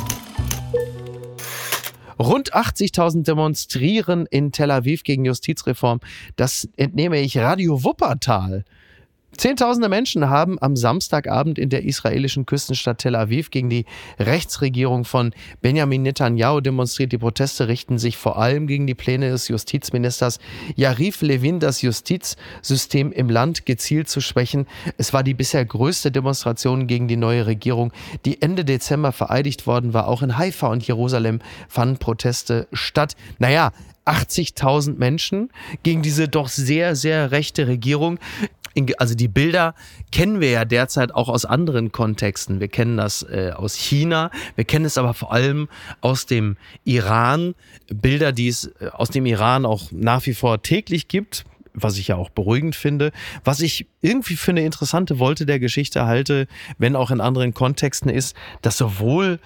Rund 2.20 2.54
80.000 2.56 3.24
demonstrieren 3.24 4.26
in 4.30 4.52
Tel 4.52 4.72
Aviv 4.72 5.04
gegen 5.04 5.26
Justizreform. 5.26 6.00
Das 6.36 6.68
entnehme 6.76 7.20
ich 7.20 7.38
Radio 7.38 7.84
Wuppertal. 7.84 8.66
Zehntausende 9.38 9.88
Menschen 9.88 10.32
haben 10.32 10.58
am 10.60 10.76
Samstagabend 10.76 11.60
in 11.60 11.70
der 11.70 11.86
israelischen 11.86 12.48
Küstenstadt 12.48 12.98
Tel 12.98 13.16
Aviv 13.16 13.52
gegen 13.52 13.70
die 13.70 13.86
Rechtsregierung 14.18 15.06
von 15.06 15.32
Benjamin 15.62 16.02
Netanyahu 16.02 16.60
demonstriert. 16.60 17.12
Die 17.12 17.20
Proteste 17.20 17.68
richten 17.68 18.00
sich 18.00 18.18
vor 18.18 18.40
allem 18.40 18.66
gegen 18.66 18.88
die 18.88 18.96
Pläne 18.96 19.30
des 19.30 19.48
Justizministers 19.48 20.40
Yarif 20.76 21.22
Levin, 21.22 21.60
das 21.60 21.84
Justizsystem 21.84 23.12
im 23.12 23.30
Land 23.30 23.68
gezielt 23.68 24.10
zu 24.10 24.22
schwächen. 24.22 24.66
Es 24.98 25.14
war 25.14 25.22
die 25.22 25.36
bisher 25.36 25.64
größte 25.64 26.12
Demonstration 26.12 26.88
gegen 26.88 27.08
die 27.08 27.18
neue 27.18 27.46
Regierung, 27.46 27.94
die 28.26 28.42
Ende 28.42 28.66
Dezember 28.66 29.12
vereidigt 29.12 29.68
worden 29.68 29.94
war. 29.94 30.08
Auch 30.08 30.24
in 30.24 30.40
Haifa 30.40 30.68
und 30.68 30.86
Jerusalem 30.88 31.42
fanden 31.70 31.98
Proteste 31.98 32.68
statt. 32.74 33.16
Naja, 33.38 33.72
80.000 34.08 34.98
Menschen 34.98 35.50
gegen 35.84 36.02
diese 36.02 36.28
doch 36.30 36.48
sehr, 36.48 36.96
sehr 36.96 37.32
rechte 37.32 37.68
Regierung 37.68 38.20
also 38.98 39.16
die 39.16 39.28
Bilder 39.28 39.76
kennen 40.12 40.40
wir 40.40 40.52
ja 40.52 40.66
derzeit 40.66 41.14
auch 41.14 41.30
aus 41.30 41.46
anderen 41.46 41.92
Kontexten. 41.92 42.60
Wir 42.60 42.68
kennen 42.68 42.98
das 42.98 43.24
äh, 43.24 43.52
aus 43.56 43.76
China, 43.76 44.32
wir 44.56 44.66
kennen 44.66 44.86
es 44.86 44.98
aber 44.98 45.14
vor 45.14 45.32
allem 45.32 45.68
aus 46.02 46.26
dem 46.26 46.58
Iran. 46.84 47.56
Bilder, 47.94 48.32
die 48.32 48.48
es 48.48 48.66
äh, 48.80 48.90
aus 48.92 49.10
dem 49.10 49.26
Iran 49.26 49.66
auch 49.66 49.92
nach 49.92 50.26
wie 50.26 50.34
vor 50.34 50.62
täglich 50.62 51.08
gibt 51.08 51.46
was 51.80 52.00
ich 52.00 52.08
ja 52.08 52.16
auch 52.16 52.32
beruhigend 52.32 52.76
finde. 52.76 53.12
Was 53.44 53.62
ich 53.62 53.86
irgendwie 54.02 54.36
für 54.36 54.50
eine 54.50 54.66
interessante 54.66 55.20
Wolte 55.20 55.46
der 55.46 55.60
Geschichte 55.60 56.06
halte, 56.06 56.48
wenn 56.80 56.96
auch 56.96 57.12
in 57.12 57.22
anderen 57.22 57.54
Kontexten, 57.54 58.10
ist, 58.10 58.36
dass 58.64 58.78
sowohl 58.78 59.40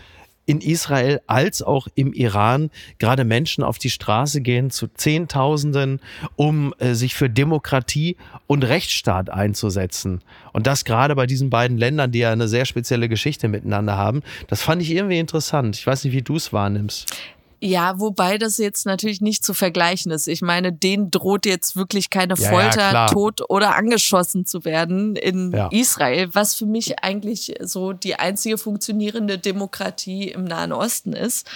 in 0.46 0.60
Israel 0.60 1.22
als 1.28 1.62
auch 1.62 1.88
im 1.96 2.14
Iran 2.14 2.72
gerade 3.00 3.24
Menschen 3.24 3.64
auf 3.64 3.78
die 3.78 3.90
Straße 3.90 4.42
gehen 4.42 4.70
zu 4.72 4.88
Zehntausenden, 4.88 6.00
um 6.36 6.74
äh, 6.80 6.94
sich 6.94 7.16
für 7.16 7.30
Demokratie 7.30 8.18
und 8.48 8.64
Rechtsstaat 8.64 9.30
einzusetzen. 9.30 10.22
Und 10.52 10.68
das 10.68 10.84
gerade 10.84 11.16
bei 11.16 11.26
diesen 11.26 11.50
beiden 11.50 11.78
Ländern, 11.78 12.12
die 12.12 12.20
ja 12.20 12.32
eine 12.32 12.48
sehr 12.48 12.66
spezielle 12.66 13.08
Geschichte 13.08 13.48
miteinander 13.48 13.98
haben. 13.98 14.24
Das 14.48 14.62
fand 14.62 14.82
ich 14.82 14.92
irgendwie 14.92 15.20
interessant. 15.20 15.78
Ich 15.78 15.88
weiß 15.88 16.04
nicht, 16.04 16.14
wie 16.14 16.22
du 16.22 16.36
es 16.36 16.52
wahrnimmst. 16.52 17.16
Ja, 17.64 18.00
wobei 18.00 18.40
das 18.40 18.58
jetzt 18.58 18.88
natürlich 18.88 19.22
nicht 19.22 19.46
zu 19.46 19.54
vergleichen 19.54 20.12
ist. 20.12 20.28
Ich 20.28 20.42
meine, 20.42 20.74
denen 20.74 21.12
droht 21.12 21.46
jetzt 21.46 21.76
wirklich 21.76 22.10
keine 22.10 22.34
Ja, 22.34 22.44
ja, 22.44 22.50
Folter, 22.50 22.90
klar. 22.90 23.12
tot 23.12 23.42
oder 23.50 23.76
angeschossen 23.76 24.48
zu 24.48 24.66
werden 24.66 25.16
in 25.16 25.52
Ja. 25.52 25.68
Israel, 25.72 26.30
was 26.34 26.56
für 26.56 26.66
mich 26.66 27.04
eigentlich 27.04 27.54
so 27.62 27.94
die 27.94 28.16
einzige 28.16 28.58
funktionierende 28.58 29.38
Demokratie 29.38 30.30
im 30.30 30.44
Nahen 30.46 30.72
Osten 30.72 31.14
ist. 31.14 31.48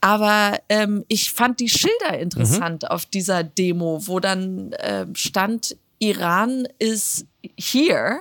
Aber 0.00 0.58
ähm, 0.68 1.04
ich 1.08 1.32
fand 1.32 1.58
die 1.58 1.68
Schilder 1.68 2.16
interessant 2.18 2.88
auf 2.90 3.04
dieser 3.04 3.42
Demo, 3.42 4.06
wo 4.06 4.20
dann 4.20 4.72
äh, 4.74 5.06
stand, 5.14 5.76
Iran 5.98 6.68
is 6.78 7.26
here. 7.56 8.20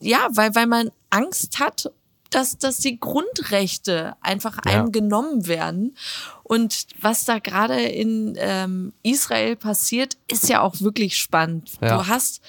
Ja, 0.00 0.28
weil, 0.32 0.54
weil 0.54 0.66
man 0.66 0.90
Angst 1.10 1.60
hat, 1.60 1.90
dass, 2.34 2.58
dass 2.58 2.78
die 2.78 2.98
Grundrechte 3.00 4.14
einfach 4.20 4.58
Ja. 4.64 4.72
einem 4.72 4.92
genommen 4.92 5.46
werden. 5.46 5.96
Und 6.42 6.86
was 7.00 7.24
da 7.24 7.38
gerade 7.38 7.80
in 7.82 8.34
ähm, 8.38 8.92
Israel 9.02 9.56
passiert, 9.56 10.16
ist 10.28 10.48
ja 10.48 10.60
auch 10.60 10.80
wirklich 10.80 11.16
spannend. 11.16 11.70
Ja. 11.80 11.96
Du 11.96 12.06
hast 12.08 12.40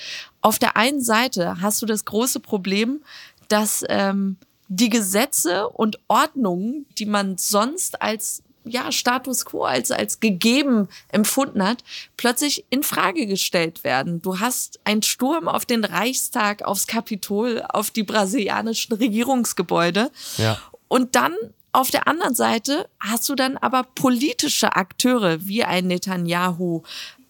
auf 0.41 0.60
der 0.60 0.76
einen 0.78 1.02
Seite 1.02 1.62
hast 1.62 1.82
du 1.82 1.86
das 1.86 2.04
große 2.06 2.39
Problem, 2.41 3.02
dass 3.48 3.84
ähm, 3.88 4.38
die 4.67 4.89
Gesetze 4.89 5.69
und 5.69 6.00
Ordnungen, 6.08 6.86
die 6.98 7.06
man 7.06 7.38
sonst 7.38 8.02
als 8.02 8.42
ja, 8.65 8.91
Status 8.91 9.45
quo 9.45 9.63
als, 9.63 9.91
als 9.91 10.19
gegeben 10.19 10.88
empfunden 11.10 11.63
hat, 11.63 11.84
plötzlich 12.17 12.65
in 12.69 12.84
Frage 12.84 13.26
gestellt 13.26 13.84
werden. 13.84 14.21
Du 14.21 14.39
hast 14.39 14.80
einen 14.84 15.04
Sturm 15.04 15.47
auf 15.47 15.65
den 15.65 15.84
Reichstag, 15.84 16.63
aufs 16.63 16.88
Kapitol, 16.88 17.63
auf 17.67 17.91
die 17.91 18.04
brasilianischen 18.04 18.95
Regierungsgebäude. 18.95 20.12
Ja. 20.38 20.60
Und 20.88 21.15
dann 21.15 21.34
auf 21.71 21.89
der 21.89 22.08
anderen 22.08 22.36
Seite 22.36 22.88
hast 22.99 23.28
du 23.28 23.36
dann 23.36 23.58
aber 23.58 23.84
politische 23.84 24.76
Akteure 24.76 25.45
wie 25.45 25.63
ein 25.63 25.88
Netanyahu, 25.88 26.84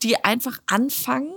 die 0.04 0.24
einfach 0.24 0.60
anfangen, 0.68 1.34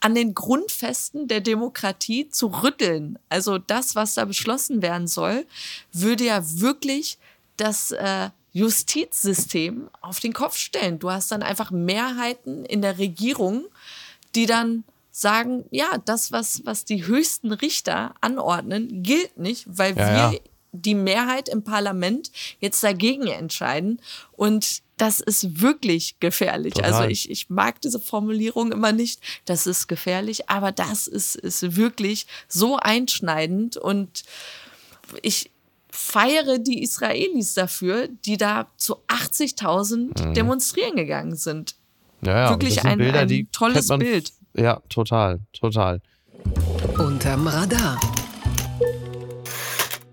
an 0.00 0.14
den 0.14 0.34
Grundfesten 0.34 1.26
der 1.26 1.40
Demokratie 1.40 2.28
zu 2.28 2.48
rütteln. 2.48 3.18
Also 3.28 3.58
das, 3.58 3.96
was 3.96 4.14
da 4.14 4.24
beschlossen 4.24 4.82
werden 4.82 5.08
soll, 5.08 5.46
würde 5.92 6.24
ja 6.24 6.42
wirklich 6.60 7.18
das 7.56 7.92
äh, 7.92 8.30
Justizsystem 8.56 9.90
auf 10.00 10.18
den 10.20 10.32
Kopf 10.32 10.56
stellen. 10.56 10.98
Du 10.98 11.10
hast 11.10 11.30
dann 11.30 11.42
einfach 11.42 11.70
Mehrheiten 11.70 12.64
in 12.64 12.80
der 12.80 12.96
Regierung, 12.96 13.66
die 14.34 14.46
dann 14.46 14.84
sagen, 15.10 15.66
ja, 15.70 15.98
das, 16.06 16.32
was, 16.32 16.64
was 16.64 16.86
die 16.86 17.06
höchsten 17.06 17.52
Richter 17.52 18.14
anordnen, 18.22 19.02
gilt 19.02 19.36
nicht, 19.36 19.64
weil 19.66 19.94
Ja, 19.96 20.30
wir 20.30 20.38
ja. 20.38 20.40
die 20.72 20.94
Mehrheit 20.94 21.50
im 21.50 21.64
Parlament 21.64 22.30
jetzt 22.58 22.82
dagegen 22.82 23.26
entscheiden. 23.26 24.00
Und 24.32 24.80
das 24.96 25.20
ist 25.20 25.60
wirklich 25.60 26.18
gefährlich. 26.20 26.74
Total. 26.74 26.94
Also 26.94 27.08
ich, 27.10 27.30
ich 27.30 27.50
mag 27.50 27.82
diese 27.82 28.00
Formulierung 28.00 28.72
immer 28.72 28.92
nicht. 28.92 29.20
Das 29.44 29.66
ist 29.66 29.86
gefährlich, 29.86 30.48
aber 30.48 30.72
das 30.72 31.06
ist, 31.06 31.36
ist 31.36 31.76
wirklich 31.76 32.26
so 32.48 32.78
einschneidend. 32.78 33.76
Und 33.76 34.24
ich 35.20 35.50
feiere 35.90 36.58
die 36.58 36.82
Israelis 36.82 37.54
dafür, 37.54 38.08
die 38.08 38.36
da 38.36 38.66
zu 38.76 38.96
80.000 39.08 40.32
demonstrieren 40.34 40.96
gegangen 40.96 41.36
sind. 41.36 41.76
Ja, 42.22 42.38
ja, 42.44 42.50
Wirklich 42.50 42.84
ein- 42.84 42.98
Bilder, 42.98 43.20
ein 43.20 43.48
tolles 43.52 43.88
Bild. 43.88 44.32
Ja, 44.54 44.80
total, 44.88 45.40
total. 45.52 46.00
Unterm 46.98 47.46
Radar. 47.46 47.98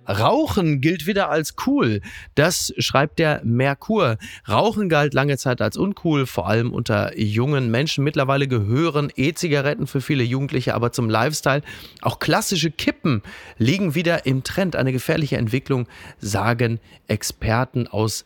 Rauchen 0.07 0.81
gilt 0.81 1.07
wieder 1.07 1.29
als 1.29 1.55
cool. 1.65 2.01
Das 2.35 2.73
schreibt 2.77 3.19
der 3.19 3.41
Merkur. 3.43 4.17
Rauchen 4.47 4.89
galt 4.89 5.13
lange 5.13 5.37
Zeit 5.37 5.61
als 5.61 5.77
uncool, 5.77 6.25
vor 6.25 6.47
allem 6.47 6.73
unter 6.73 7.17
jungen 7.17 7.71
Menschen. 7.71 8.03
Mittlerweile 8.03 8.47
gehören 8.47 9.11
E-Zigaretten 9.15 9.87
für 9.87 10.01
viele 10.01 10.23
Jugendliche 10.23 10.75
aber 10.75 10.91
zum 10.91 11.09
Lifestyle. 11.09 11.61
Auch 12.01 12.19
klassische 12.19 12.71
Kippen 12.71 13.21
liegen 13.57 13.95
wieder 13.95 14.25
im 14.25 14.43
Trend. 14.43 14.75
Eine 14.75 14.91
gefährliche 14.91 15.37
Entwicklung, 15.37 15.87
sagen 16.19 16.79
Experten 17.07 17.87
aus 17.87 18.25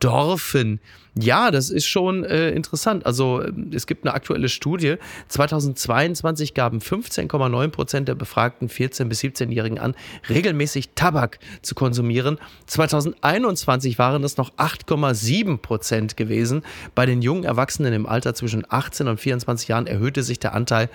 Dorfen. 0.00 0.80
Ja, 1.20 1.50
das 1.50 1.70
ist 1.70 1.86
schon 1.86 2.24
äh, 2.24 2.50
interessant. 2.50 3.04
Also 3.06 3.40
äh, 3.40 3.52
es 3.72 3.86
gibt 3.86 4.04
eine 4.04 4.14
aktuelle 4.14 4.48
Studie. 4.48 4.96
2022 5.28 6.54
gaben 6.54 6.78
15,9 6.78 7.68
Prozent 7.68 8.08
der 8.08 8.14
befragten 8.14 8.68
14- 8.68 9.06
bis 9.06 9.20
17-Jährigen 9.20 9.78
an, 9.78 9.94
regelmäßig 10.28 10.90
Tabak 10.94 11.38
zu 11.62 11.74
konsumieren. 11.74 12.38
2021 12.66 13.98
waren 13.98 14.22
das 14.22 14.36
noch 14.36 14.52
8,7 14.54 15.58
Prozent 15.58 16.16
gewesen. 16.16 16.62
Bei 16.94 17.06
den 17.06 17.22
jungen 17.22 17.44
Erwachsenen 17.44 17.92
im 17.92 18.06
Alter 18.06 18.34
zwischen 18.34 18.64
18 18.68 19.08
und 19.08 19.18
24 19.18 19.68
Jahren 19.68 19.86
erhöhte 19.86 20.22
sich 20.22 20.38
der 20.38 20.54
Anteil 20.54 20.88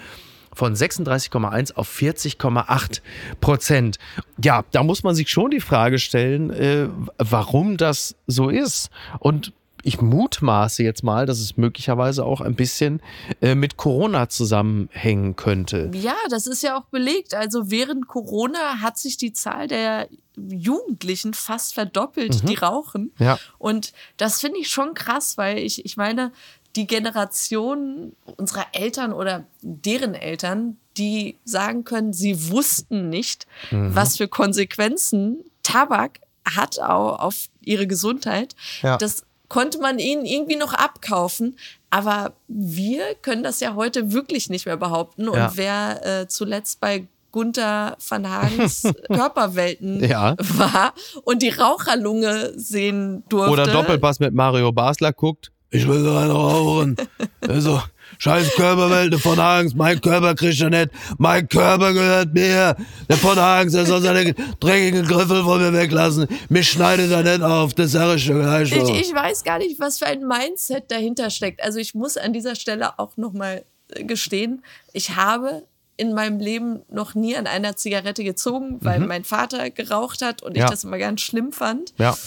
von 0.55 0.75
36,1 0.75 1.73
auf 1.75 1.89
40,8 1.89 3.01
Prozent. 3.41 3.97
Ja, 4.41 4.63
da 4.71 4.83
muss 4.83 5.03
man 5.03 5.15
sich 5.15 5.29
schon 5.29 5.51
die 5.51 5.59
Frage 5.59 5.99
stellen, 5.99 6.49
äh, 6.51 6.87
warum 7.17 7.77
das 7.77 8.15
so 8.27 8.49
ist. 8.49 8.89
Und 9.19 9.53
ich 9.83 10.01
mutmaße 10.01 10.81
jetzt 10.81 11.03
mal, 11.03 11.25
dass 11.25 11.39
es 11.39 11.57
möglicherweise 11.57 12.25
auch 12.25 12.41
ein 12.41 12.55
bisschen 12.55 13.01
äh, 13.41 13.53
mit 13.53 13.77
Corona 13.77 14.29
zusammenhängen 14.29 15.35
könnte. 15.35 15.91
Ja, 15.93 16.15
das 16.29 16.47
ist 16.47 16.63
ja 16.63 16.77
auch 16.77 16.85
belegt. 16.85 17.35
Also 17.35 17.69
während 17.69 18.07
Corona 18.07 18.79
hat 18.79 18.97
sich 18.97 19.17
die 19.17 19.33
Zahl 19.33 19.67
der 19.67 20.07
Jugendlichen 20.35 21.33
fast 21.33 21.73
verdoppelt, 21.73 22.47
die 22.49 22.55
rauchen. 22.55 23.11
Ja. 23.19 23.37
Und 23.59 23.93
das 24.17 24.39
finde 24.39 24.59
ich 24.59 24.69
schon 24.69 24.93
krass, 24.93 25.37
weil 25.37 25.59
ich, 25.59 25.85
ich 25.85 25.97
meine, 25.97 26.31
die 26.75 26.87
Generation 26.87 28.13
unserer 28.37 28.65
Eltern 28.73 29.13
oder 29.13 29.45
deren 29.61 30.15
Eltern, 30.15 30.77
die 30.97 31.37
sagen 31.45 31.83
können, 31.83 32.13
sie 32.13 32.49
wussten 32.51 33.09
nicht, 33.09 33.47
was 33.71 34.17
für 34.17 34.27
Konsequenzen 34.27 35.43
Tabak 35.63 36.19
hat 36.45 36.79
auch 36.79 37.19
auf 37.19 37.35
ihre 37.61 37.87
Gesundheit. 37.87 38.55
Ja. 38.81 38.97
Das 38.97 39.23
konnte 39.49 39.77
man 39.79 39.99
ihnen 39.99 40.25
irgendwie 40.25 40.55
noch 40.55 40.73
abkaufen. 40.73 41.57
Aber 41.89 42.33
wir 42.47 43.13
können 43.21 43.43
das 43.43 43.59
ja 43.59 43.75
heute 43.75 44.11
wirklich 44.11 44.49
nicht 44.49 44.65
mehr 44.65 44.77
behaupten. 44.77 45.29
Und 45.29 45.37
Ja. 45.37 45.51
wer 45.55 46.05
äh, 46.21 46.27
zuletzt 46.27 46.79
bei 46.79 47.07
Gunther 47.31 47.95
van 48.07 48.29
Hagens 48.29 48.83
Körperwelten 49.07 50.03
Ja. 50.03 50.35
war 50.39 50.93
und 51.23 51.41
die 51.41 51.49
Raucherlunge 51.49 52.53
sehen 52.57 53.23
durfte. 53.29 53.51
Oder 53.51 53.67
Doppelpass 53.67 54.19
mit 54.19 54.33
Mario 54.33 54.71
Basler 54.71 55.13
guckt. 55.13 55.51
Ich 55.73 55.87
will 55.87 56.03
gerade 56.03 56.31
rauchen. 56.31 56.95
Also, 57.49 57.81
scheiß 58.19 58.51
Körperwelt 58.55 59.13
von 59.19 59.37
Hagens. 59.37 59.73
Mein 59.75 59.99
Körper 59.99 60.33
kriegt 60.33 60.61
er 60.61 60.69
nicht. 60.69 60.91
Mein 61.17 61.49
Körper 61.49 61.91
gehört 61.91 62.33
mir. 62.33 62.75
Der 63.09 63.17
von 63.17 63.35
Hagens, 63.37 63.73
der 63.73 63.85
soll 63.85 64.01
seine 64.01 64.33
dreckigen 64.61 65.05
Griffel 65.05 65.43
von 65.43 65.59
mir 65.61 65.73
weglassen. 65.73 66.27
Mich 66.47 66.69
schneidet 66.69 67.11
er 67.11 67.23
nicht 67.23 67.41
auf. 67.41 67.73
Das 67.73 67.91
sag 67.91 68.15
ich 68.15 68.25
gleich 68.25 68.71
Ich, 68.71 68.89
ich 68.89 69.13
weiß 69.13 69.43
gar 69.43 69.57
nicht, 69.57 69.77
was 69.79 69.97
für 69.99 70.05
ein 70.05 70.25
Mindset 70.25 70.89
dahinter 70.89 71.29
steckt. 71.29 71.61
Also 71.61 71.79
ich 71.79 71.93
muss 71.95 72.15
an 72.15 72.31
dieser 72.31 72.55
Stelle 72.55 72.97
auch 72.97 73.17
noch 73.17 73.33
mal 73.33 73.65
äh, 73.89 74.03
gestehen, 74.05 74.63
ich 74.93 75.15
habe 75.17 75.63
in 75.97 76.13
meinem 76.13 76.39
Leben 76.39 76.79
noch 76.89 77.15
nie 77.15 77.35
an 77.35 77.45
einer 77.45 77.75
Zigarette 77.75 78.23
gezogen, 78.23 78.77
weil 78.81 78.99
mein 79.01 79.25
Vater 79.25 79.69
geraucht 79.69 80.21
hat 80.21 80.41
und 80.43 80.53
Mhm. 80.53 80.59
Ja. 80.59 80.63
ich 80.65 80.71
das 80.71 80.83
immer 80.85 80.97
ganz 80.97 81.19
schlimm 81.21 81.51
fand. 81.51 81.93
Ja. 81.97 82.17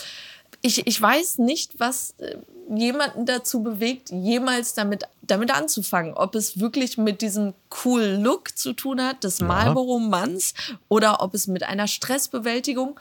Ich, 0.61 0.87
ich 0.87 1.01
weiß 1.01 1.39
nicht, 1.39 1.73
was 1.79 2.15
äh, 2.19 2.37
jemanden 2.75 3.27
dazu 3.27 3.63
bewegt, 3.63 4.11
jemals 4.11 4.75
damit, 4.75 5.05
damit 5.23 5.51
anzufangen. 5.55 6.15
Ob 6.15 6.35
es 6.35 6.59
wirklich 6.61 6.99
mit 6.99 7.23
diesem 7.23 7.55
cool 7.85 8.19
Look 8.21 8.57
zu 8.57 8.73
tun 8.73 9.01
hat, 9.03 9.25
des 9.25 9.41
Marlboro-Manns, 9.41 10.55
oder 10.89 11.23
ob 11.23 11.35
es 11.35 11.47
mit 11.47 11.63
einer 11.63 11.87
Stressbewältigung 11.87 12.99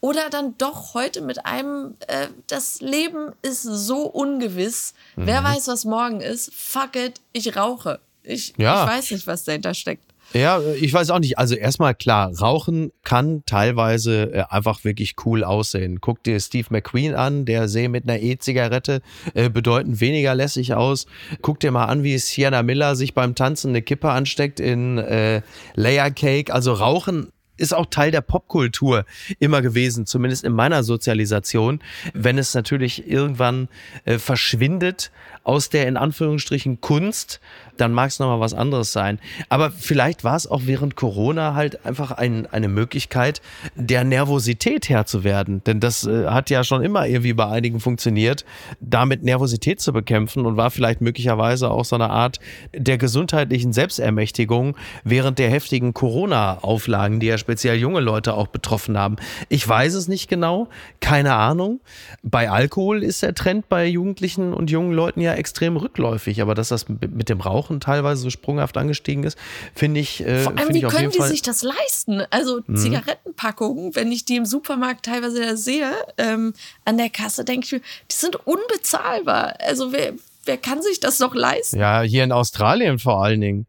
oder 0.00 0.28
dann 0.30 0.56
doch 0.58 0.94
heute 0.94 1.22
mit 1.22 1.46
einem, 1.46 1.96
äh, 2.06 2.28
das 2.48 2.80
Leben 2.80 3.32
ist 3.42 3.62
so 3.62 4.02
ungewiss. 4.02 4.92
Wer 5.16 5.40
Mhm. 5.40 5.44
weiß, 5.46 5.68
was 5.68 5.84
morgen 5.84 6.20
ist? 6.20 6.52
Fuck 6.54 6.96
it, 6.96 7.20
ich 7.32 7.56
rauche. 7.56 8.00
Ich, 8.22 8.52
Ja. 8.58 8.84
ich 8.84 8.90
weiß 8.90 9.10
nicht, 9.12 9.26
was 9.26 9.44
dahinter 9.44 9.72
steckt. 9.74 10.02
Ja, 10.32 10.60
ich 10.80 10.92
weiß 10.92 11.10
auch 11.10 11.18
nicht. 11.18 11.38
Also 11.38 11.54
erstmal 11.54 11.94
klar, 11.94 12.32
Rauchen 12.38 12.90
kann 13.04 13.42
teilweise 13.46 14.32
äh, 14.32 14.44
einfach 14.48 14.84
wirklich 14.84 15.14
cool 15.24 15.44
aussehen. 15.44 16.00
Guck 16.00 16.22
dir 16.24 16.40
Steve 16.40 16.66
McQueen 16.70 17.14
an, 17.14 17.44
der 17.44 17.68
sehe 17.68 17.88
mit 17.88 18.04
einer 18.04 18.20
E-Zigarette 18.20 19.00
äh, 19.34 19.48
bedeutend 19.48 20.00
weniger 20.00 20.34
lässig 20.34 20.74
aus. 20.74 21.06
Guck 21.42 21.60
dir 21.60 21.70
mal 21.70 21.86
an, 21.86 22.02
wie 22.02 22.18
Sienna 22.18 22.62
Miller 22.62 22.96
sich 22.96 23.14
beim 23.14 23.34
Tanzen 23.34 23.70
eine 23.70 23.82
Kippe 23.82 24.10
ansteckt 24.10 24.60
in 24.60 24.98
äh, 24.98 25.42
Layer 25.74 26.10
Cake. 26.10 26.52
Also 26.52 26.72
Rauchen 26.72 27.28
ist 27.56 27.74
auch 27.74 27.86
Teil 27.86 28.10
der 28.10 28.20
Popkultur 28.20 29.04
immer 29.38 29.62
gewesen, 29.62 30.06
zumindest 30.06 30.44
in 30.44 30.52
meiner 30.52 30.82
Sozialisation. 30.82 31.80
Wenn 32.14 32.38
es 32.38 32.54
natürlich 32.54 33.08
irgendwann 33.08 33.68
äh, 34.04 34.18
verschwindet 34.18 35.10
aus 35.44 35.70
der 35.70 35.86
in 35.86 35.96
Anführungsstrichen 35.96 36.80
Kunst, 36.80 37.40
dann 37.76 37.92
mag 37.92 38.10
es 38.10 38.18
nochmal 38.18 38.40
was 38.40 38.54
anderes 38.54 38.92
sein. 38.92 39.18
Aber 39.48 39.70
vielleicht 39.70 40.24
war 40.24 40.36
es 40.36 40.46
auch 40.46 40.62
während 40.64 40.96
Corona 40.96 41.54
halt 41.54 41.84
einfach 41.84 42.10
ein, 42.10 42.46
eine 42.46 42.68
Möglichkeit, 42.68 43.40
der 43.74 44.04
Nervosität 44.04 44.88
Herr 44.88 45.06
zu 45.06 45.24
werden. 45.24 45.62
Denn 45.64 45.80
das 45.80 46.06
äh, 46.06 46.26
hat 46.26 46.50
ja 46.50 46.64
schon 46.64 46.82
immer 46.82 47.06
irgendwie 47.06 47.32
bei 47.32 47.46
einigen 47.46 47.80
funktioniert, 47.80 48.44
damit 48.80 49.22
Nervosität 49.22 49.80
zu 49.80 49.92
bekämpfen 49.92 50.46
und 50.46 50.56
war 50.56 50.70
vielleicht 50.70 51.00
möglicherweise 51.00 51.70
auch 51.70 51.84
so 51.84 51.96
eine 51.96 52.10
Art 52.10 52.40
der 52.74 52.98
gesundheitlichen 52.98 53.72
Selbstermächtigung 53.72 54.76
während 55.04 55.38
der 55.38 55.50
heftigen 55.50 55.94
Corona-Auflagen, 55.94 57.20
die 57.20 57.26
ja 57.26 57.38
speziell 57.46 57.76
junge 57.76 58.00
Leute 58.00 58.34
auch 58.34 58.48
betroffen 58.48 58.98
haben. 58.98 59.16
Ich 59.48 59.66
weiß 59.66 59.94
es 59.94 60.08
nicht 60.08 60.28
genau, 60.28 60.68
keine 60.98 61.34
Ahnung. 61.34 61.80
Bei 62.24 62.50
Alkohol 62.50 63.04
ist 63.04 63.22
der 63.22 63.34
Trend 63.34 63.68
bei 63.68 63.86
Jugendlichen 63.86 64.52
und 64.52 64.68
jungen 64.68 64.92
Leuten 64.92 65.20
ja 65.20 65.34
extrem 65.34 65.76
rückläufig, 65.76 66.42
aber 66.42 66.56
dass 66.56 66.70
das 66.70 66.88
mit 66.88 67.28
dem 67.28 67.40
Rauchen 67.40 67.78
teilweise 67.78 68.22
so 68.22 68.30
sprunghaft 68.30 68.76
angestiegen 68.76 69.22
ist, 69.22 69.38
finde 69.76 70.00
ich. 70.00 70.26
Äh, 70.26 70.42
Vor 70.42 70.58
allem, 70.58 70.74
wie 70.74 70.80
können 70.80 71.12
die 71.12 71.18
Fall 71.18 71.28
sich 71.28 71.42
das 71.42 71.62
leisten? 71.62 72.22
Also 72.30 72.62
mhm. 72.66 72.76
Zigarettenpackungen, 72.76 73.94
wenn 73.94 74.10
ich 74.10 74.24
die 74.24 74.34
im 74.34 74.44
Supermarkt 74.44 75.06
teilweise 75.06 75.40
da 75.40 75.56
sehe, 75.56 75.92
ähm, 76.18 76.52
an 76.84 76.98
der 76.98 77.10
Kasse, 77.10 77.44
denke 77.44 77.66
ich 77.66 77.72
mir, 77.72 77.80
die 78.10 78.16
sind 78.16 78.34
unbezahlbar. 78.44 79.54
Also 79.60 79.92
wer, 79.92 80.14
wer 80.46 80.56
kann 80.56 80.82
sich 80.82 80.98
das 80.98 81.20
noch 81.20 81.36
leisten? 81.36 81.78
Ja, 81.78 82.02
hier 82.02 82.24
in 82.24 82.32
Australien 82.32 82.98
vor 82.98 83.22
allen 83.22 83.40
Dingen. 83.40 83.66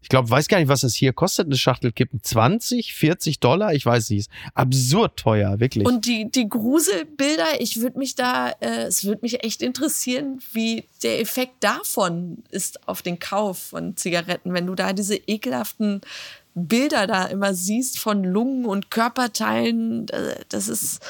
Ich 0.00 0.08
glaube, 0.08 0.30
weiß 0.30 0.48
gar 0.48 0.58
nicht, 0.58 0.68
was 0.68 0.82
das 0.82 0.94
hier 0.94 1.12
kostet, 1.12 1.46
eine 1.46 1.56
Schachtel 1.56 1.92
Kippen. 1.92 2.20
20, 2.22 2.94
40 2.94 3.40
Dollar? 3.40 3.74
Ich 3.74 3.84
weiß 3.84 4.10
nicht. 4.10 4.30
Absurd 4.54 5.16
teuer, 5.16 5.60
wirklich. 5.60 5.86
Und 5.86 6.06
die, 6.06 6.30
die 6.30 6.48
Gruselbilder, 6.48 7.60
ich 7.60 7.80
würde 7.80 7.98
mich 7.98 8.14
da, 8.14 8.50
äh, 8.60 8.84
es 8.84 9.04
würde 9.04 9.20
mich 9.22 9.42
echt 9.44 9.60
interessieren, 9.60 10.40
wie 10.52 10.84
der 11.02 11.20
Effekt 11.20 11.64
davon 11.64 12.44
ist 12.50 12.88
auf 12.88 13.02
den 13.02 13.18
Kauf 13.18 13.58
von 13.58 13.96
Zigaretten, 13.96 14.54
wenn 14.54 14.66
du 14.66 14.74
da 14.74 14.92
diese 14.92 15.16
ekelhaften 15.16 16.00
Bilder 16.54 17.06
da 17.06 17.26
immer 17.26 17.54
siehst 17.54 17.98
von 17.98 18.24
Lungen 18.24 18.66
und 18.66 18.90
Körperteilen. 18.90 20.08
Äh, 20.08 20.44
das 20.48 20.68
ist 20.68 21.00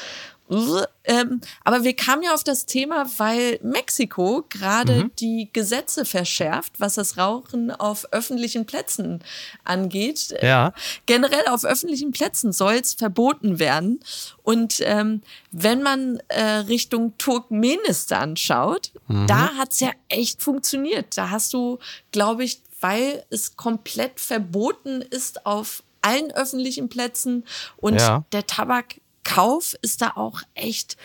ähm, 0.49 1.41
aber 1.63 1.83
wir 1.83 1.95
kamen 1.95 2.23
ja 2.23 2.33
auf 2.33 2.43
das 2.43 2.65
Thema, 2.65 3.05
weil 3.17 3.59
Mexiko 3.61 4.45
gerade 4.49 5.05
mhm. 5.05 5.11
die 5.19 5.49
Gesetze 5.53 6.05
verschärft, 6.05 6.79
was 6.79 6.95
das 6.95 7.17
Rauchen 7.17 7.71
auf 7.71 8.11
öffentlichen 8.11 8.65
Plätzen 8.65 9.23
angeht. 9.63 10.35
Ja. 10.41 10.73
Generell 11.05 11.47
auf 11.47 11.65
öffentlichen 11.65 12.11
Plätzen 12.11 12.51
soll 12.51 12.73
es 12.75 12.93
verboten 12.93 13.59
werden. 13.59 13.99
Und 14.43 14.81
ähm, 14.81 15.21
wenn 15.51 15.83
man 15.83 16.19
äh, 16.29 16.43
Richtung 16.43 17.17
Turkmenistan 17.17 18.35
schaut, 18.35 18.91
mhm. 19.07 19.27
da 19.27 19.53
hat 19.55 19.73
es 19.73 19.79
ja 19.79 19.91
echt 20.07 20.41
funktioniert. 20.41 21.17
Da 21.17 21.29
hast 21.29 21.53
du, 21.53 21.77
glaube 22.11 22.43
ich, 22.43 22.61
weil 22.81 23.23
es 23.29 23.55
komplett 23.55 24.19
verboten 24.19 25.01
ist 25.01 25.45
auf 25.45 25.83
allen 26.01 26.31
öffentlichen 26.31 26.89
Plätzen 26.89 27.45
und 27.77 27.99
ja. 27.99 28.23
der 28.31 28.47
Tabak 28.47 28.98
Kauf 29.23 29.75
ist 29.81 30.01
da 30.01 30.13
auch 30.15 30.41
echt 30.55 30.97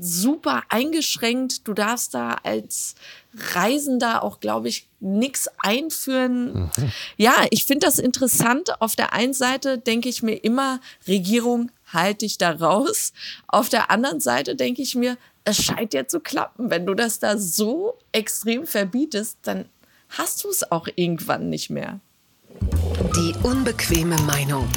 super 0.00 0.62
eingeschränkt. 0.68 1.66
Du 1.66 1.74
darfst 1.74 2.14
da 2.14 2.38
als 2.42 2.94
Reisender 3.36 4.22
auch, 4.22 4.40
glaube 4.40 4.68
ich, 4.68 4.88
nichts 5.00 5.48
einführen. 5.58 6.70
Mhm. 6.76 6.92
Ja, 7.16 7.46
ich 7.50 7.64
finde 7.64 7.86
das 7.86 7.98
interessant. 7.98 8.80
Auf 8.80 8.96
der 8.96 9.12
einen 9.12 9.34
Seite 9.34 9.78
denke 9.78 10.08
ich 10.08 10.22
mir 10.22 10.36
immer, 10.36 10.80
Regierung, 11.06 11.70
halt 11.92 12.22
dich 12.22 12.38
da 12.38 12.52
raus. 12.52 13.12
Auf 13.46 13.68
der 13.68 13.90
anderen 13.90 14.20
Seite 14.20 14.56
denke 14.56 14.82
ich 14.82 14.94
mir, 14.94 15.16
es 15.44 15.62
scheint 15.62 15.94
ja 15.94 16.06
zu 16.06 16.20
klappen. 16.20 16.70
Wenn 16.70 16.86
du 16.86 16.94
das 16.94 17.18
da 17.18 17.38
so 17.38 17.98
extrem 18.12 18.66
verbietest, 18.66 19.38
dann 19.42 19.66
hast 20.08 20.44
du 20.44 20.48
es 20.48 20.70
auch 20.70 20.88
irgendwann 20.96 21.50
nicht 21.50 21.70
mehr. 21.70 22.00
Die 23.16 23.34
unbequeme 23.42 24.16
Meinung. 24.22 24.68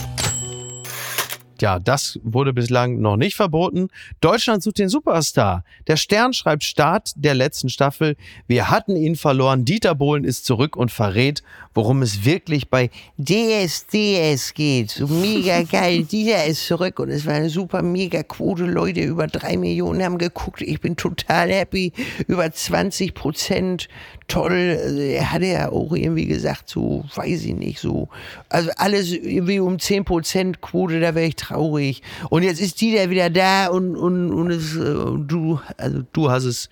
Ja, 1.62 1.80
das 1.80 2.20
wurde 2.24 2.54
bislang 2.54 3.00
noch 3.00 3.18
nicht 3.18 3.36
verboten. 3.36 3.90
Deutschland 4.22 4.64
sucht 4.64 4.80
den 4.80 4.90
Superstar. 4.90 5.64
Der 5.88 5.98
Stern 5.98 6.34
schreibt 6.34 6.64
Start 6.64 7.12
der 7.16 7.34
letzten 7.34 7.70
Staffel. 7.70 8.16
Wir 8.48 8.70
hatten 8.70 8.96
ihn 8.96 9.16
verloren. 9.16 9.66
Dieter 9.66 9.96
Bohlen 9.96 10.24
ist 10.24 10.46
zurück 10.46 10.76
und 10.76 10.92
verrät, 10.92 11.44
worum 11.74 12.02
es 12.02 12.26
wirklich 12.26 12.70
bei 12.70 12.90
DSDS 13.18 14.54
geht. 14.54 14.92
So 14.92 15.08
mega 15.08 15.62
geil. 15.72 16.04
Dieter 16.04 16.46
ist 16.46 16.66
zurück 16.66 17.00
und 17.00 17.10
es 17.10 17.26
war 17.26 17.34
eine 17.34 17.50
super 17.50 17.82
mega 17.82 18.24
Quote. 18.24 18.66
Leute, 18.66 19.02
über 19.02 19.28
drei 19.28 19.58
Millionen 19.58 20.04
haben 20.04 20.18
geguckt. 20.18 20.62
Ich 20.62 20.82
bin 20.82 20.96
total 20.96 21.52
happy. 21.52 21.94
Über 22.28 22.52
20 22.52 23.14
Prozent. 23.14 23.88
Toll. 24.28 24.78
Also, 24.84 25.00
er 25.00 25.32
hatte 25.32 25.46
ja 25.46 25.72
auch 25.72 25.94
irgendwie 25.94 26.26
gesagt, 26.26 26.70
so, 26.70 27.06
weiß 27.16 27.46
ich 27.46 27.56
nicht, 27.56 27.80
so. 27.80 28.10
Also 28.50 28.72
alles 28.76 29.12
irgendwie 29.12 29.60
um 29.60 29.80
10 29.80 30.04
Prozent 30.04 30.62
Quote, 30.62 31.00
da 31.00 31.16
wäre 31.16 31.28
ich 31.28 31.36
traurig. 31.48 32.02
Und 32.30 32.44
jetzt 32.44 32.62
ist 32.62 32.80
Dieter 32.82 33.10
wieder 33.10 33.30
da 33.30 33.68
und, 33.68 33.96
und, 33.96 34.32
und 34.32 34.52
es, 34.52 34.76
äh, 34.76 34.80
du, 34.80 35.60
also 35.78 36.04
du 36.14 36.30
hast 36.30 36.44
es 36.46 36.70